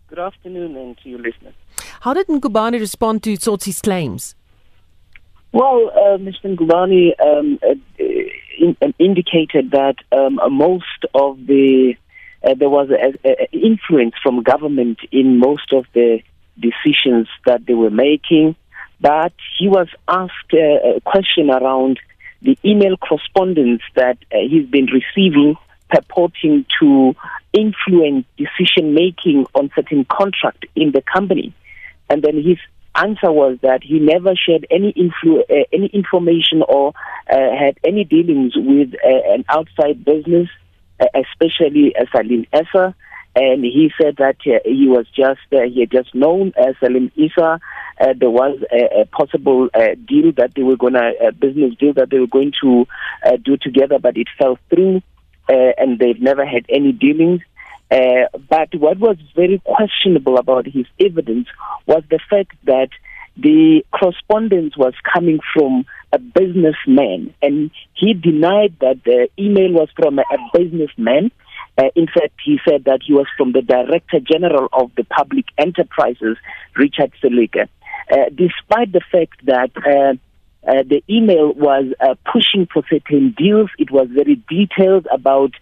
[0.09, 1.55] Good afternoon and to your listeners.
[2.00, 4.35] How did Ngubani respond to Tsotsi's claims?
[5.52, 6.50] Well, uh, Mr.
[6.50, 7.74] Ngubani um, uh,
[8.59, 11.95] in, um, indicated that um, most of the
[12.45, 13.16] uh, there was an
[13.53, 16.21] influence from government in most of the
[16.59, 18.55] decisions that they were making,
[19.01, 21.99] but he was asked a question around
[22.42, 25.57] the email correspondence that uh, he's been receiving
[25.88, 27.14] purporting to
[27.53, 31.55] influence decision making on certain contract in the company.
[32.09, 32.59] And then his
[32.96, 36.92] answer was that he never shared any influ- uh, any information or
[37.30, 40.48] uh, had any dealings with uh, an outside business,
[41.00, 42.94] uh, especially uh, Salim Essa.
[43.38, 47.61] And he said that uh, he was just he had just known Salim Issa.
[48.18, 49.68] there was a, a possible
[50.09, 52.87] deal that they were going to business deal that they were going to
[53.44, 55.02] do together, but it fell through,
[55.48, 57.42] and they've never had any dealings.
[57.90, 61.46] Uh, but what was very questionable about his evidence
[61.87, 62.88] was the fact that
[63.37, 70.18] the correspondence was coming from a businessman, and he denied that the email was from
[70.18, 71.31] a, a businessman.
[71.79, 75.44] Uh, in fact, he said that he was from the Director General of the Public
[75.59, 76.38] Enterprises,
[76.75, 77.68] Richard Selika.
[78.11, 79.70] Uh, despite the fact that
[80.66, 83.70] uh, uh, the email was uh, pushing for certain deals.
[83.79, 85.52] It was very detailed about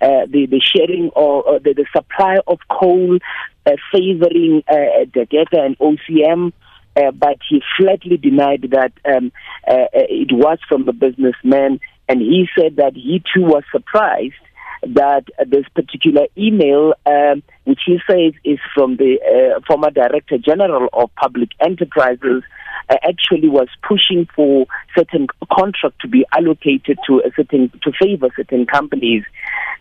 [0.00, 3.18] uh, the, the sharing or, or the, the, supply of coal
[3.66, 6.52] uh, favoring uh, Dageta and OCM.
[6.94, 9.32] Uh, but he flatly denied that um,
[9.66, 14.34] it was from the businessman, and he said that he too was surprised
[14.82, 20.88] that this particular email, um, which he says is from the uh, former Director General
[20.92, 22.42] of Public Enterprises,
[22.90, 24.66] uh, actually was pushing for
[24.96, 29.24] certain contract to be allocated to a certain to favor certain companies,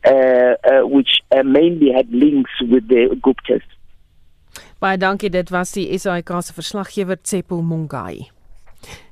[0.06, 3.64] uh, uh which uh, mainly had links with the Guptas.
[4.80, 8.32] Baie dankie dit was die SAK se verslaggewer Tsepo Mungai.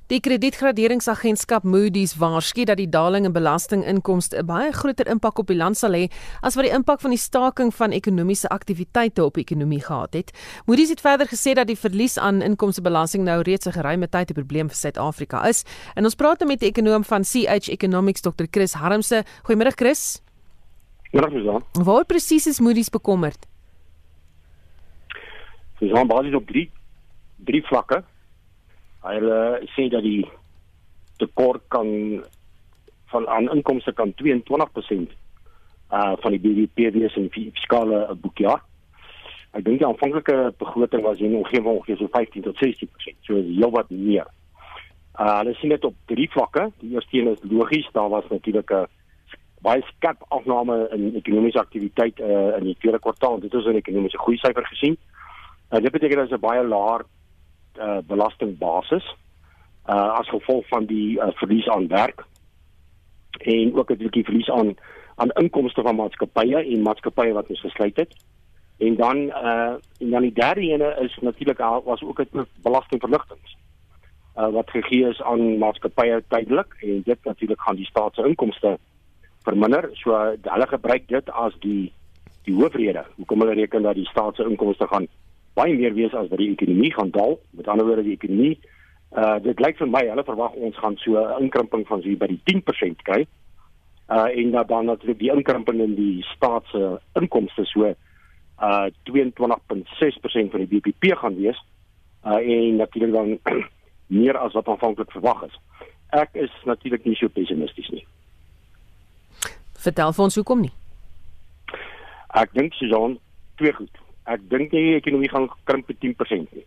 [0.10, 5.58] Die kredietgraderingsagentskap Moody's waarsku dat die daling in belastinginkomste 'n baie groter impak op die
[5.58, 6.10] land sal hê
[6.41, 10.32] as wat die impak van die staking van ekonomiese aktiwiteite op die ekonomie gehad het.
[10.65, 14.34] Moody's het verder gesê dat die verlies aan inkomstebelasting nou reeds 'n geruime tyd 'n
[14.34, 15.63] probleem vir Suid-Afrika is.
[15.95, 18.45] En ons praat met die ekonom van CH Economics Dr.
[18.50, 19.24] Chris Harmse.
[19.43, 20.22] Goeiemôre Chris.
[21.13, 21.63] Goeiemôre Susan.
[21.86, 23.45] Waar presies is Moody's bekommerd?
[25.80, 26.72] Susan, basies op drie
[27.45, 28.04] drie vlakke.
[29.07, 30.27] Hulle sê dat die
[31.17, 32.23] tekort kan
[33.12, 35.15] van aan inkomste kan 22%
[35.91, 38.62] uh van die BBP wees in fiskale boekjaar.
[39.57, 43.49] Ek dink die aanvanklike begroting was hier omgewing ongeveer so 15 tot 16%, so is
[43.55, 44.27] heelwat meer.
[45.17, 46.69] Uh hulle sien dit op drie vlakke.
[46.83, 48.85] Die eerste een is logies, daar was natuurlik 'n
[49.62, 53.39] baie skerp afname in ekonomiese aktiwiteit uh in die tweede kwartaal.
[53.39, 54.97] Dit is 'n ekonomiese groei syfer gesien.
[55.71, 57.05] Uh, dit beteken dat dit 'n baie laer
[57.79, 59.15] uh, belastingbasis
[59.89, 62.25] uh as gevolg van die uh, verlies aan werk
[63.39, 64.75] en ook 'n bietjie verlies aan
[65.15, 68.15] aan inkomste van maatskappye en maatskappye wat ons gesluit het.
[68.77, 73.57] En dan uh en dan die derde ene is natuurlik was ook 'n belastingverligtings.
[74.37, 78.77] Uh wat gegee is aan maatskappye tydelik en dit natuurlik gaan die staat se inkomste
[79.43, 79.89] verminder.
[79.93, 80.11] So
[80.41, 81.93] hulle gebruik dit as die
[82.43, 85.07] die hoofrede hoekom hulle reken dat die staat se inkomste gaan
[85.60, 87.39] baie meer wees as wat die ekonomie gaan daal.
[87.58, 88.58] Met ander woorde die ekonomie
[89.17, 92.28] uh dit lyk vir my hulle verwag ons gaan so 'n inkrimping van so by
[92.28, 93.26] die 10% kry.
[94.10, 100.52] Uh en dan dan natuurlik die inkrimping in die staat se inkomste so uh 22.6%
[100.52, 101.58] van die BBP gaan wees.
[102.26, 103.39] Uh en natuurlik dan
[104.22, 105.60] meer as wat aanvanklik verwag is.
[106.10, 108.06] Ek is natuurlik nie so pessimisties nie.
[109.74, 110.74] Vertel vir ons hoekom nie.
[112.34, 113.17] Ek dink Susan
[113.56, 116.65] twee goed ek dink nie die ekonomie gaan krimp met 10% nie.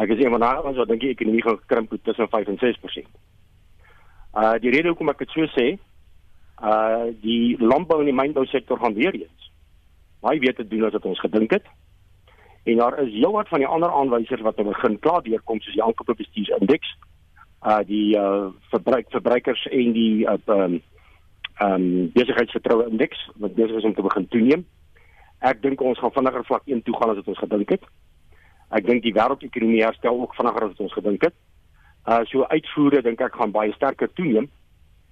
[0.00, 2.60] Ek is een van daardie wat dink die ekonomie gaan krimp met tussen 5 en
[2.62, 3.14] 6%.
[4.40, 5.68] Uh die rede hoekom ek dit so sê,
[6.62, 9.50] uh die landbou en die mynbou sektor gaan weer eens
[10.20, 11.68] baie beter doen as wat ons gedink het.
[12.68, 16.14] En daar is heelwat van die ander aanwysers wat begin klaar deurkom soos die aankope
[16.14, 16.92] bestuursindeks,
[17.64, 20.80] uh die uh verbruik verbruikers en die uh um
[21.64, 24.66] um besigheidsvertroue indeks wat besig is om te begin toeneem.
[25.40, 27.84] Ek dink ons gaan vinniger vlak 1 toe gaan as wat ons gedink het.
[28.76, 31.36] Ek dink die wêreldekonomie herstel ook vinniger as wat ons gedink het.
[32.06, 34.50] Uh so uitvoere dink ek gaan baie sterker toeneem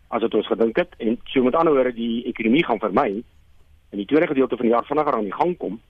[0.08, 3.08] as wat ons gedink het en so met ander woorde die ekonomie gaan vir my
[3.12, 5.80] in die tweede gedeelte van die jaar vinniger aan die gang kom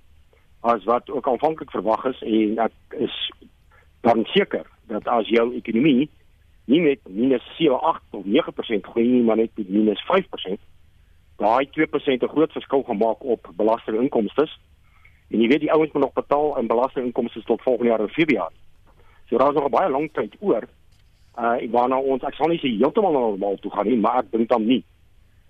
[0.66, 3.18] as wat ook aanvanklik verwag is en ek is
[4.06, 6.08] dan seker dat as jou ekonomie
[6.68, 10.60] nie met minus 7, 8 of 9% groei nie, maar net met minus 5%,
[11.38, 14.48] daai 2% 'n groot verskil gemaak op belastinginkomste.
[15.30, 18.56] En jy weet die ouens moet nog betaal in belastinginkomste tot volgende jaar in Februarie.
[19.28, 20.68] So daar is nog 'n baie lang tyd oor.
[21.38, 24.48] Uh waarna ons ek sal nie sê heeltemal normaal toe gaan nie, maar ek dink
[24.48, 24.84] dan nie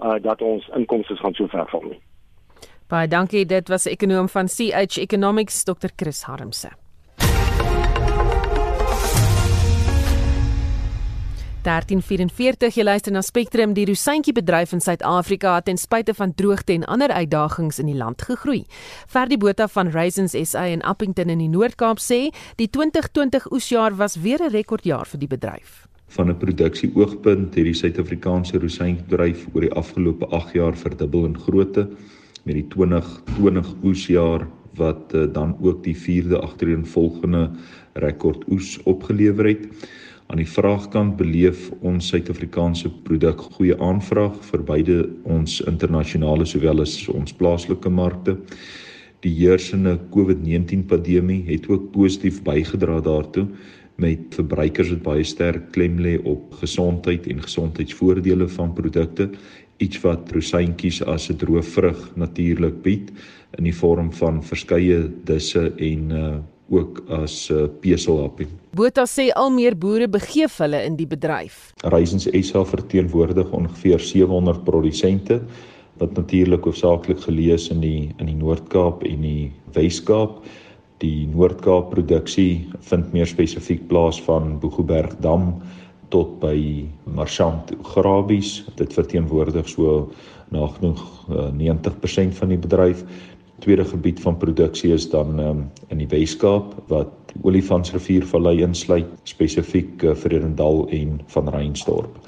[0.01, 2.01] uh dat ons inkomste gaan so ver val nie.
[2.88, 5.88] Baie dankie, dit was ekonom van CH Economics Dr.
[5.96, 6.88] Chris Harmse.
[11.64, 16.77] 1344 jy luister na Spectrum die Rosyntjie bedryf in Suid-Afrika het ten spyte van droogte
[16.77, 18.62] en ander uitdagings in die land gegroei.
[19.11, 22.29] Ferdi Botha van Raisins SA in Appington in die Noord-Kaap sê
[22.62, 25.88] die 2020 oesjaar was weer 'n rekordjaar vir die bedryf.
[26.07, 31.38] Van 'n produksie oogpunt het die Suid-Afrikaanse rosyntjiebedryf oor die afgelope 8 jaar verdubbel in
[31.38, 31.88] grootte
[32.44, 37.51] met die 2020 oesjaar wat uh, dan ook die 4de agtereenvolgende
[37.92, 39.66] rekord oes opgelewer het.
[40.29, 46.99] Aan die vraagkant beleef ons Suid-Afrikaanse produk goeie aanvraag vir beide ons internasionale sowel as
[47.09, 48.35] ons plaaslike markte.
[49.25, 53.47] Die heersende COVID-19 pandemie het ook positief bygedra daartoe
[53.99, 59.31] met verbruikers wat baie sterk klem lê op gesondheid en gesondheidsvoordele van produkte,
[59.81, 63.11] iets wat rosyntjies as 'n droë vrug natuurlik bied
[63.59, 66.37] in die vorm van verskeie disse en uh,
[66.70, 68.46] ook as 'n uh, peselhappie.
[68.70, 71.72] Botha sê al meer boere begeef hulle in die bedryf.
[71.83, 75.40] Raisins SA verteenwoordig ongeveer 700 produsente
[75.98, 80.44] wat natuurlik hoofsaaklik gelees in die in die Noord-Kaap en die Wes-Kaap.
[80.98, 85.62] Die Noord-Kaap produksie vind meer spesifiek plaas van Boegoberg Dam
[86.09, 88.64] tot by Marchant Grabies.
[88.76, 90.11] Dit verteenwoordig so
[90.48, 93.04] nagenoeg 90% van die bedryf
[93.59, 100.14] tweede gebied van produksie is dan um, in die Wes-Kaap wat Olifantsriviervallei insluit spesifiek uh,
[100.14, 102.18] Vredendal en Van Reinstorp.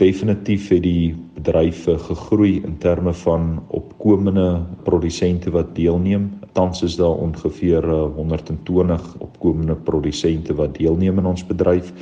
[0.00, 6.30] Definitief het die bedryf gegroei in terme van opkomende produsente wat deelneem.
[6.52, 11.92] Tans is daar ongeveer 120 uh, opkomende produsente wat deelneem in ons bedryf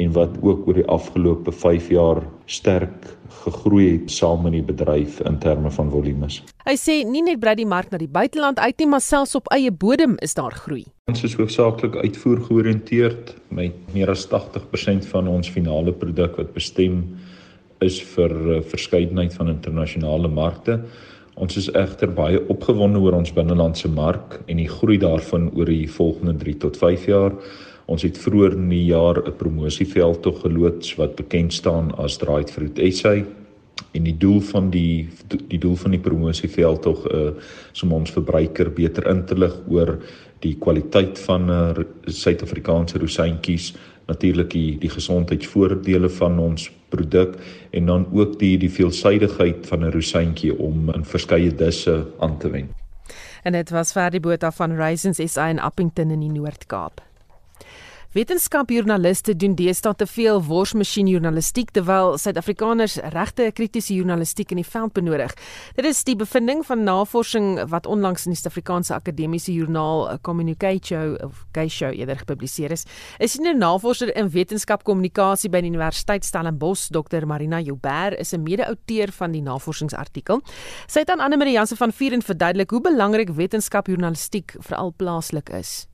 [0.00, 3.12] en wat ook oor die afgelope 5 jaar sterk
[3.44, 6.40] gegroei het saam in die bedryf in terme van volumes.
[6.64, 9.50] Hy sê nie net brei die mark na die buiteland uit nie, maar selfs op
[9.54, 10.84] eie bodem is daar groei.
[11.10, 17.02] Ons is hoofsaaklik uitvoer georiënteerd met meer as 80% van ons finale produk wat bestem
[17.84, 20.78] is vir uh, verskeidenheid van internasionale markte.
[21.34, 25.88] Ons is egter baie opgewonde oor ons binnelandse mark en die groei daarvan oor die
[25.90, 27.34] volgende 3 tot 5 jaar.
[27.86, 32.50] Ons het vroeër in die jaar 'n promosieveld tog geloods wat bekend staan as Dried
[32.50, 33.14] Fruit SA
[33.92, 35.08] en die doel van die
[35.48, 37.30] die doel van die promosieveld tog uh,
[37.72, 39.98] is om ons verbruiker beter in te lig oor
[40.40, 41.70] die kwaliteit van uh,
[42.06, 43.74] Suid-Afrikaanse rosyntjies
[44.06, 47.38] natuurlik die die gesondheidsvoordele van ons produk
[47.70, 52.50] en dan ook die die veelsidigheid van 'n rosyntjie om in verskeie disse aan te
[52.50, 52.70] wend.
[53.42, 57.13] En dit was Ferdi Botha van Raisins SA in Appington in die Noord-Kaap.
[58.14, 65.32] Wetenskapjoernaliste doen deesdae te veel worsmasjienjournalistiek terwyl Suid-Afrikaners regte kritiese journalistiek in die veld benodig.
[65.74, 71.40] Dit is die bevinding van navorsing wat onlangs in die Suid-Afrikaanse Akademiese Joernaal Communication of
[71.58, 72.84] Geisho eerder gepubliseer is.
[73.18, 77.26] Is 'n navorser in wetenskapkommunikasie by die Universiteit Stellenbosch, Dr.
[77.26, 80.40] Marina Joubert, is 'n mede-outeur van die navorsingsartikel.
[80.86, 85.88] Sy het aan Anne Marie Jansen van Vuren verduidelik hoe belangrik wetenskapjournalistiek veral plaaslik is.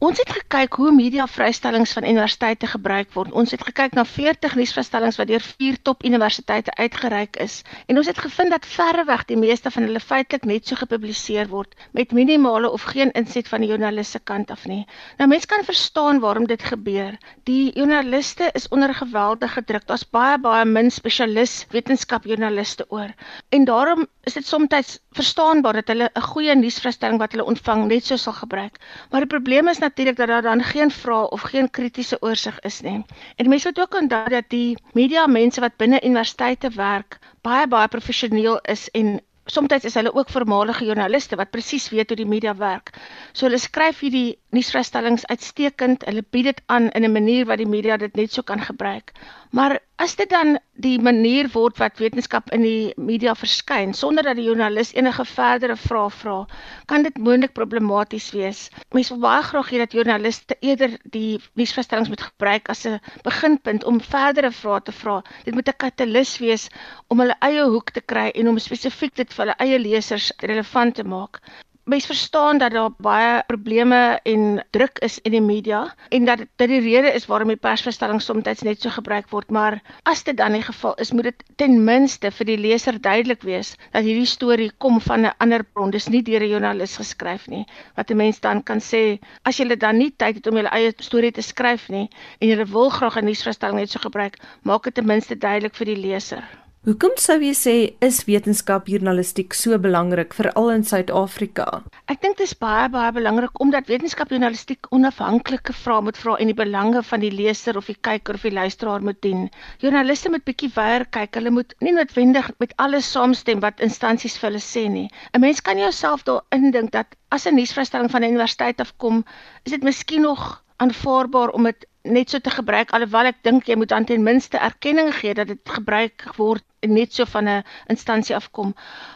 [0.00, 3.34] Ons het gekyk hoe media vrystellings van universiteite gebruik word.
[3.36, 8.08] Ons het gekyk na 40 nuusvrystellings wat deur vier top universiteite uitgereik is en ons
[8.08, 12.70] het gevind dat verreweg die meeste van hulle feitelik net so gepubliseer word met minimale
[12.72, 14.86] of geen inset van die joernalis se kant af nie.
[15.18, 17.20] Nou mense kan verstaan waarom dit gebeur.
[17.44, 19.84] Die joernaliste is onder geweldige druk.
[19.84, 23.12] Daar's baie baie min spesialis wetenskapjoernaliste oor.
[23.52, 28.04] En daarom is dit soms verstaanbaar dat hulle 'n goeie nuusvrystelling wat hulle ontvang net
[28.06, 28.80] so sal gebruik.
[29.10, 32.80] Maar die probleem is natuurlik dat daar dan geen vrae of geen kritiese oorsig is
[32.80, 33.04] nie.
[33.36, 37.88] En mense moet ook onthou dat die media mense wat binne universiteite werk baie baie
[37.88, 39.20] professioneel is en
[39.50, 42.92] soms is hulle ook voormalige joernaliste wat presies weet hoe die media werk.
[43.32, 46.04] So hulle skryf hierdie nuusvrystellings uitstekend.
[46.08, 49.12] Hulle bied dit aan in 'n manier wat die media dit net so kan gebruik.
[49.50, 54.36] Maar as dit dan die manier word wat wetenskap in die media verskyn sonder dat
[54.36, 56.46] die joernalis enige verdere vrae vra,
[56.86, 58.70] kan dit moontlik problematies wees.
[58.94, 63.84] Mense wil baie graag hê dat joernaliste eerder die nuusvrystellings moet gebruik as 'n beginpunt
[63.84, 65.22] om verdere vrae te vra.
[65.44, 66.68] Dit moet 'n katalis wees
[67.08, 70.94] om hulle eie hoek te kry en om spesifiek dit vir hulle eie lesers relevant
[70.94, 71.40] te maak
[71.84, 76.68] mens verstaan dat daar baie probleme en druk is in die media en dat dit
[76.68, 80.52] die rede is waarom die persverstelling soms net so gebruik word maar as dit dan
[80.52, 84.70] die geval is moet dit ten minste vir die leser duidelik wees dat hierdie storie
[84.78, 85.90] kom van 'n ander bron.
[85.90, 87.66] Dis nie deur 'n joernalis geskryf nie.
[87.96, 90.92] Wat 'n mens dan kan sê as jy dan nie tyd het om jou eie
[90.98, 92.08] storie te skryf nie
[92.40, 95.86] en jy wil graag 'n nuusverstelling net so gebruik maak dit ten minste duidelik vir
[95.86, 96.44] die leser
[96.88, 97.72] Hoekom sou jy sê
[98.06, 101.66] is wetenskap journalistiek so belangrik veral in Suid-Afrika?
[102.08, 106.48] Ek dink dit is baie baie belangrik omdat wetenskap journalistiek onafhanklike vrae moet vra en
[106.48, 109.50] die belange van die leser of die kyker of die luisteraar moet dien.
[109.84, 111.36] Joernaliste moet bietjie weier kyk.
[111.36, 115.10] Hulle moet nie noodwendig met alles saamstem wat instansies vir hulle sê nie.
[115.36, 119.20] 'n Mens kan jouself daarin dink dat as 'n nuusvrystelling van 'n universiteit afkom,
[119.68, 123.76] is dit miskien nog aanvaarbaar om dit net so te gebruik alhoewel ek dink jy
[123.76, 128.34] moet aan ten minste erkenning gee dat dit gebruik word net so van 'n instansie
[128.34, 128.74] afkom.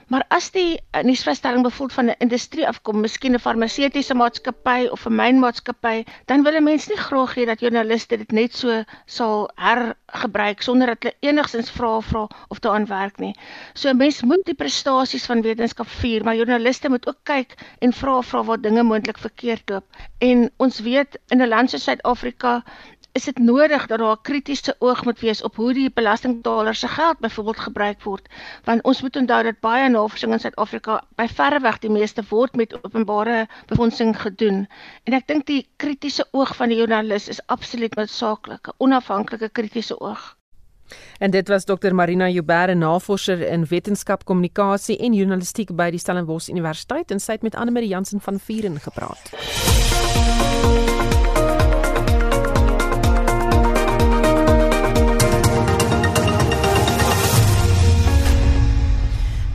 [0.08, 5.06] Maar as die uh, nuusvrystelling bevoel van 'n industrie afkom, miskien 'n farmaseutiese maatskappy of
[5.06, 9.50] 'n mynmaatskappy, dan wil 'n mens nie graag hê dat joernaliste dit net so sal
[9.54, 13.34] hergebruik sonder dat hulle enigsins vra vra of daaraan werk nie.
[13.72, 17.92] So 'n mens moet die prestasies van wetenskap vier, maar joernaliste moet ook kyk en
[17.92, 19.84] vra vra waar dinge moontlik verkeerd loop.
[20.18, 22.62] En ons weet in 'n land soos Suid-Afrika
[23.14, 26.88] is dit nodig dat daar 'n kritiese oog moet wees op hoe die belastingbetalers se
[26.88, 28.28] geld byvoorbeeld gebruik word.
[28.64, 32.56] Want ons moet onthou dat baie navorsing in Suid-Afrika by verre weg die meeste word
[32.56, 34.66] met openbare befondsing gedoen.
[35.04, 40.00] En ek dink die kritiese oog van die joernalis is absoluut noodsaaklik 'n onafhanklike kritiese
[40.00, 40.36] oog.
[41.18, 46.48] En dit was Dr Marina Joubert, navorser in wetenskap, kommunikasie en journalistiek by die Stellenbosch
[46.48, 47.10] Universiteit.
[47.10, 49.30] En sy het met Anne Marie Jansen van Vieren gepraat.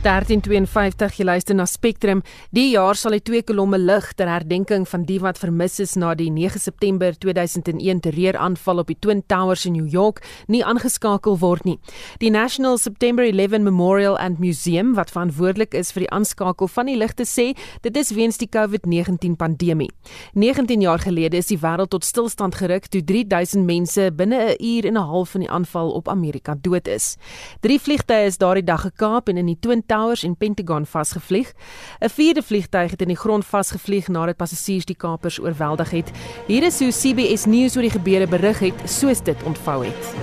[0.00, 2.22] 1352 jy luister na Spectrum.
[2.56, 6.14] Die jaar sal die twee kolomme lig ter herdenking van die wat vermis is na
[6.16, 11.66] die 9 September 2001 terreuraanval op die Twin Towers in New York nie aangeskakel word
[11.68, 11.76] nie.
[12.24, 16.96] Die National September 11 Memorial and Museum wat verantwoordelik is vir die aanskakel van die
[16.96, 17.50] ligte sê
[17.84, 19.90] dit is weens die COVID-19 pandemie.
[20.32, 24.86] 19 jaar gelede is die wêreld tot stilstand geruk toe 3000 mense binne 'n uur
[24.86, 27.18] en 'n half van die aanval op Amerika dood is.
[27.60, 31.52] Drie vliegtye is daardie dag gekaap en in die Twin Towers en Pentagon vasgevlieg.
[31.98, 36.10] 'n Vierde vliegtuig het in die grond vasgevlieg nadat passasiers die kapers oorweldig het.
[36.46, 40.14] Hier is hoe CBS News oor die gebeure berig het, soos dit ontvou het.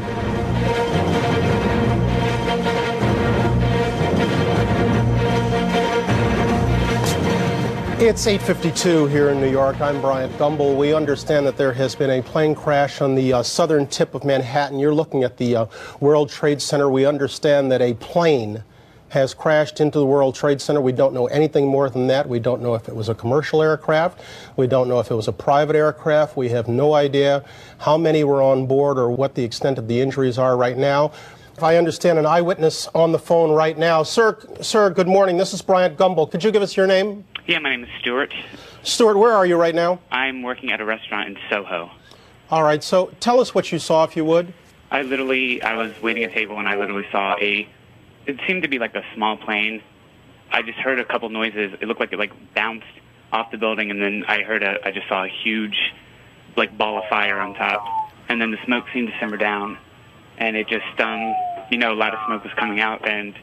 [8.00, 9.76] It's 8:52 here in New York.
[9.82, 10.78] I'm Bryant Gumbel.
[10.78, 14.24] We understand that there has been a plane crash on the uh, southern tip of
[14.24, 14.80] Manhattan.
[14.80, 15.66] You're looking at the uh,
[16.00, 16.90] World Trade Center.
[16.90, 18.64] We understand that a plane
[19.10, 20.82] has crashed into the World Trade Center.
[20.82, 22.28] We don't know anything more than that.
[22.28, 24.22] We don't know if it was a commercial aircraft.
[24.58, 26.36] We don't know if it was a private aircraft.
[26.36, 27.44] We have no idea
[27.80, 31.12] how many were on board or what the extent of the injuries are right now.
[31.56, 34.04] If I understand an eyewitness on the phone right now.
[34.04, 35.38] Sir, sir, good morning.
[35.38, 36.30] This is Bryant Gumbel.
[36.30, 37.26] Could you give us your name?
[37.48, 38.34] Yeah, my name is Stuart.
[38.84, 40.00] Stuart, where are you right now?
[40.12, 41.90] I'm working at a restaurant in Soho.
[42.52, 44.54] All right, so tell us what you saw, if you would.
[44.92, 47.68] I literally, I was waiting at a table and I literally saw a
[48.28, 49.82] it seemed to be like a small plane.
[50.52, 51.74] I just heard a couple noises.
[51.82, 52.86] It looked like it like bounced
[53.32, 54.86] off the building, and then I heard a.
[54.86, 55.78] I just saw a huge,
[56.56, 57.84] like ball of fire on top,
[58.30, 59.78] and then the smoke seemed to simmer down,
[60.38, 61.34] and it just um,
[61.72, 63.34] you know, a lot of smoke was coming out, and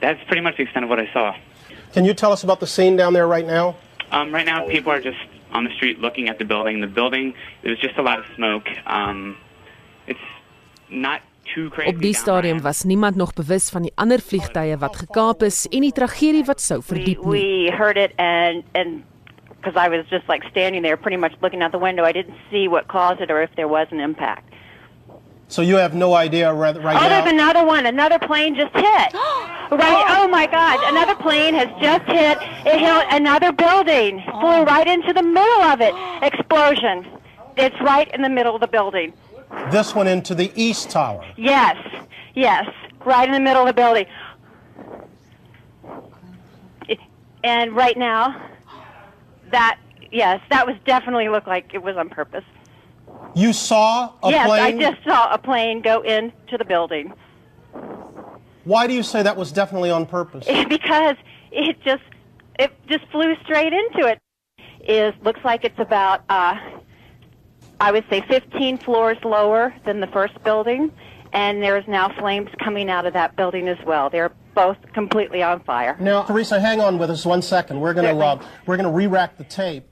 [0.00, 1.34] that's pretty much the extent of what I saw.
[1.92, 3.76] Can you tell us about the scene down there right now?
[4.10, 5.18] Um, right now, people are just
[5.52, 6.80] on the street looking at the building.
[6.80, 8.68] The building, there's just a lot of smoke.
[8.86, 9.36] Um,
[10.06, 10.18] it's
[10.88, 11.22] not
[11.86, 15.80] Op die stadium was niemand nog bewus van die ander vliegtye wat gekaap is en
[15.80, 17.66] die tragedie wat sou verdiep nie.
[17.66, 19.02] We heard it and and
[19.60, 22.04] because I was just like standing there pretty much looking out the window.
[22.04, 24.50] I didn't see what caused it or if there was an impact.
[25.50, 27.06] So you have no idea right, right oh, now?
[27.06, 27.84] Oh, there's another one.
[27.84, 29.12] Another plane just hit.
[29.14, 30.04] right.
[30.08, 30.78] Oh my God.
[30.94, 32.38] Another plane has just hit.
[32.64, 34.22] It hit another building.
[34.30, 34.64] Flew oh.
[34.64, 35.92] right into the middle of it.
[36.22, 37.04] Explosion.
[37.56, 39.12] It's right in the middle of the building.
[39.70, 41.24] This one into the east tower.
[41.36, 41.76] Yes,
[42.34, 42.68] yes,
[43.04, 44.06] right in the middle of the building.
[47.42, 48.50] And right now,
[49.50, 49.78] that
[50.12, 52.44] yes, that was definitely looked like it was on purpose.
[53.34, 54.76] You saw a yes, plane?
[54.76, 57.12] I just saw a plane go into the building
[58.64, 60.46] Why do you say that was definitely on purpose?
[60.68, 61.16] because
[61.50, 62.02] it just
[62.58, 64.18] it just flew straight into it.
[64.86, 66.56] Is looks like it's about uh,
[67.80, 70.92] I would say 15 floors lower than the first building,
[71.32, 74.10] and there's now flames coming out of that building as well.
[74.10, 75.96] They're both completely on fire.
[75.98, 77.80] Now, Teresa, hang on with us one second.
[77.80, 79.84] We're going to uh, we're going to re-rack the tape.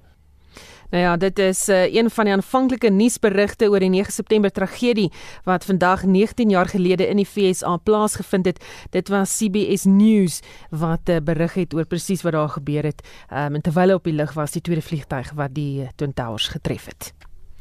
[0.90, 5.10] Nou ja, dit is uh, een van die aanvanklike nuusberigte oor die 9 September tragedie
[5.44, 8.64] wat vandag 19 jaar gelede in die FSA plaasgevind het.
[8.90, 13.04] Dit was CBS News wat uh, berig het oor presies wat daar gebeur het.
[13.28, 16.16] Um, en terwyl hy op die lug was, die tweede vliegtyg wat die uh, Twin
[16.16, 17.12] Towers getref het.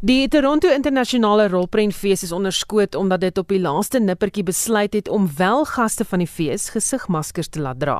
[0.00, 5.24] Die Toronto Internasionale Rolprentfees is onderskoot omdat dit op die laaste nippertjie besluit het om
[5.36, 7.96] wel gaste van die fees gesigmaskers te laat dra.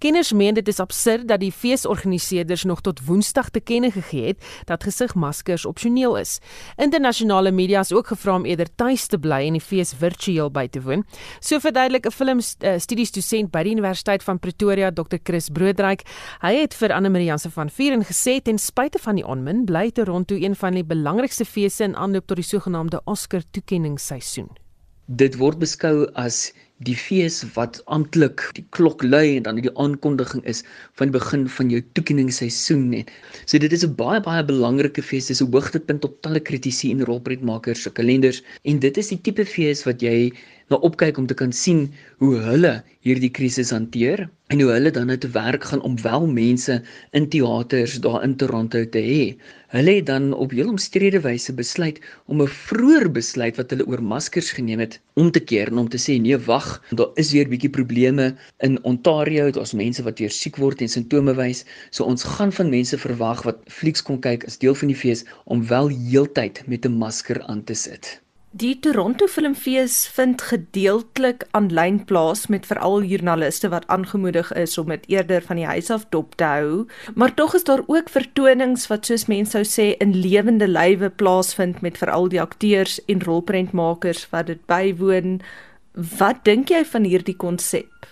[0.00, 4.46] Kenners meen dit is absurd dat die feesorganiseerders nog tot Woensdag te kenne gegee het
[4.64, 6.38] dat gesigmaskers opsioneel is.
[6.80, 10.64] Internasionale media is ook gevra om eerder tuis te bly en die fees virtueel by
[10.72, 11.04] te woon.
[11.40, 15.20] So verduidelik 'n filmstudies dosent by die Universiteit van Pretoria, Dr.
[15.22, 16.08] Chris Broodryk.
[16.40, 19.90] Hy het vir Anne Marie Jansen van Vieren gesê ten spyte van die onmin bly
[19.90, 24.50] Toronto een van die belangrikste grootste feeste in aanloop tot die sogenaamde Oscar toekenningsseisoen.
[25.08, 30.42] Dit word beskou as die fees wat amptelik die klok lui en dan die aankondiging
[30.46, 30.62] is
[30.98, 33.06] van die begin van jou toekenningsseisoen en
[33.46, 37.04] so dit is 'n baie baie belangrike fees dis 'n hoogtepunt op talle kritici en
[37.04, 40.32] rolprentmakers se kalenders en dit is die tipe fees wat jy
[40.72, 41.86] na opkyk om te kan sien
[42.22, 42.72] hoe hulle
[43.04, 46.76] hierdie krisis hanteer en hoe hulle dan nou te werk gaan om wel mense
[47.18, 49.24] in teaters daar in Toronto te hê.
[49.74, 54.02] Hulle het dan op heel omstrede wyse besluit om 'n vroeër besluit wat hulle oor
[54.14, 57.48] maskers geneem het om te keer en om te sê nee wag, daar is weer
[57.48, 62.24] bietjie probleme in Ontario, daar's mense wat weer siek word en simptome wys, so ons
[62.24, 65.88] gaan van mense verwag wat flieks kom kyk as deel van die fees om wel
[65.88, 68.21] heeltyd met 'n masker aan te sit.
[68.52, 75.06] Die Toronto Filmfees vind gedeeltelik aanlyn plaas met veral joernaliste wat aangemoedig is om dit
[75.08, 76.82] eerder van die huis af dop te hou,
[77.16, 81.80] maar tog is daar ook vertonings wat soos mense sou sê in lewende lywe plaasvind
[81.80, 85.40] met veral die akteurs en rolprentmakers wat dit bywoon.
[86.18, 88.04] Wat dink jy van hierdie konsep?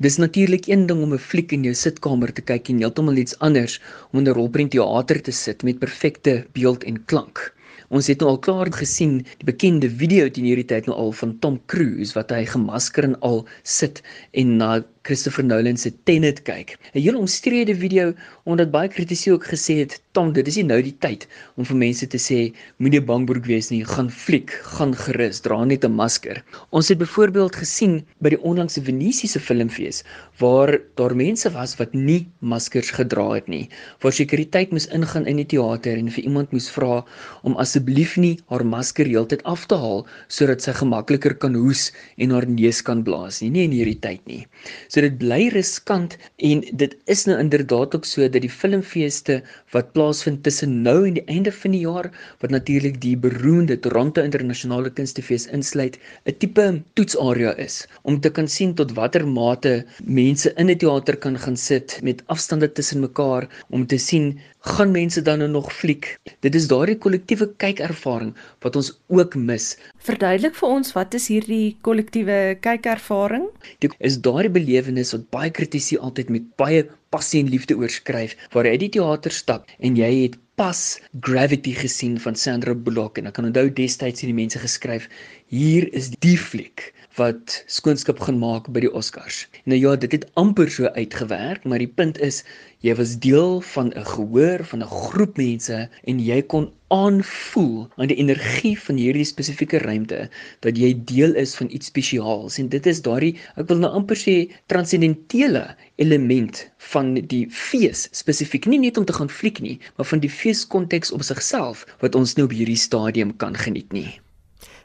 [0.00, 3.38] Dis natuurlik een ding om 'n fliek in jou sitkamer te kyk en heeltemal iets
[3.38, 3.80] anders
[4.12, 7.53] om in 'n rolprentteater te sit met perfekte beeld en klank.
[7.94, 11.36] Ons het nou al klaar gesien die bekende video teen hierdie tyd nou al van
[11.44, 14.00] Tom Cruise wat hy gemasker en al sit
[14.42, 14.70] en na
[15.04, 16.78] Christopher Nolan se Tenet kyk.
[16.94, 18.14] 'n Heel omstrede video
[18.48, 21.26] omdat baie kritici ook gesê het, "Tom, dit is nie nou die tyd
[21.56, 25.84] om vir mense te sê moenie bangbroek wees nie, gaan fliek, gaan gerus, dra net
[25.84, 30.04] 'n masker." Ons het byvoorbeeld gesien by die onlangse Venesiese filmfees
[30.38, 33.68] waar daar mense was wat nie maskers gedra het nie,
[34.00, 37.04] waar sekuriteit moes ingaan in die teater en vir iemand moes vra
[37.42, 42.30] om asseblief nie haar masker heeltyd af te haal sodat sy gemakliker kan hoes en
[42.30, 44.46] haar neus kan blaas nie, nie in hierdie tyd nie.
[44.94, 46.12] So dit bly riskant
[46.48, 49.40] en dit is nou inderdaad ook so dat die filmfeeste
[49.74, 52.06] wat plaasvind tussen nou en die einde van die jaar
[52.44, 55.98] wat natuurlik die beroemde Toronto Internasionale Kunstefees insluit,
[56.30, 59.74] 'n tipe toetsarea is om te kan sien tot watter mate
[60.06, 64.92] mense in 'n teater kan gaan sit met afstande tussen mekaar om te sien gaan
[64.92, 66.06] mense dan nou nog fliek.
[66.40, 68.32] Dit is daardie kollektiewe kykervaring
[68.64, 69.74] wat ons ook mis.
[70.04, 73.46] Verduidelik vir ons wat is hierdie kollektiewe kykervaring?
[73.80, 76.82] Dit is daardie belewenis wat baie kritici altyd met baie
[77.14, 80.82] passie en liefde oorskryf waar jy uit die teater stap en jy het pas
[81.24, 85.08] Gravity gesien van Sandra Bullock en ek kan onthou destyds het die mense geskryf
[85.48, 89.44] hier is die fliek wat skoonskip gaan maak by die Oscars.
[89.70, 92.42] Nou ja, dit het amper so uitgewerk, maar die punt is
[92.84, 98.10] jy was deel van 'n gehoor van 'n groep mense en jy kon aanvoel aan
[98.12, 100.28] die energie van hierdie spesifieke ruimte
[100.66, 104.20] dat jy deel is van iets spesiaals en dit is daardie ek wil nou amper
[104.20, 104.34] sê
[104.66, 105.64] transcendentele
[105.96, 110.34] element van die fees spesifiek nie net om te gaan fliek nie maar van die
[110.40, 114.20] feeskonteks op sigself wat ons nou op hierdie stadium kan geniet nie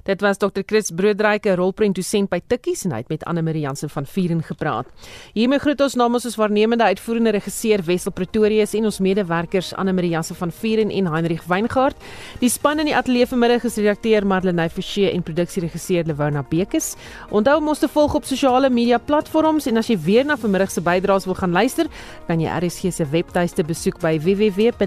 [0.04, 0.64] Dit was Dr.
[0.66, 4.44] Chris Broodryke, rolprent dosent by Tikkies en hy het met Anne Marie Jansen van Vieren
[4.44, 4.88] gepraat.
[5.36, 10.14] Hiermee groet ons namens ons waarnemende uitvoerende regisseur Wessel Pretorius en ons medewerkers Anne Marie
[10.14, 11.98] Jansen van Vieren en Heinrich Weingart.
[12.40, 16.96] Die span in die ateljee vanmiddag is redakteur Marlenae Forsie en produksieregisseur Lewona Bekes.
[17.30, 20.72] Onthou om ons te volg op sosiale media platforms en as jy weer na vanmiddag
[20.72, 21.86] se bydraes wil gaan luister,
[22.28, 24.80] kan jy RSG se webtuiste besoek by www.rsg.co.za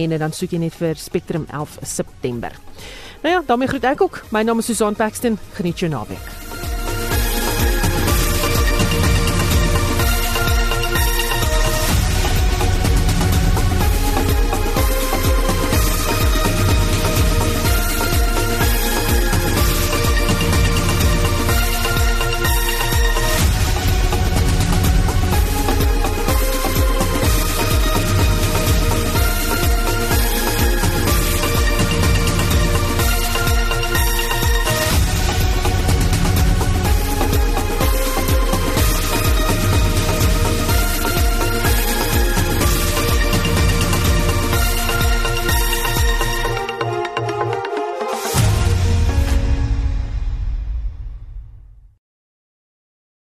[0.00, 1.78] en dan soek jy net vir Spectrum 11
[2.20, 2.52] September.
[3.22, 4.22] Nou ja, daarmee groet ek ook.
[4.28, 5.38] My naam is Susan Paxton.
[5.52, 6.28] Geniet jou naweek.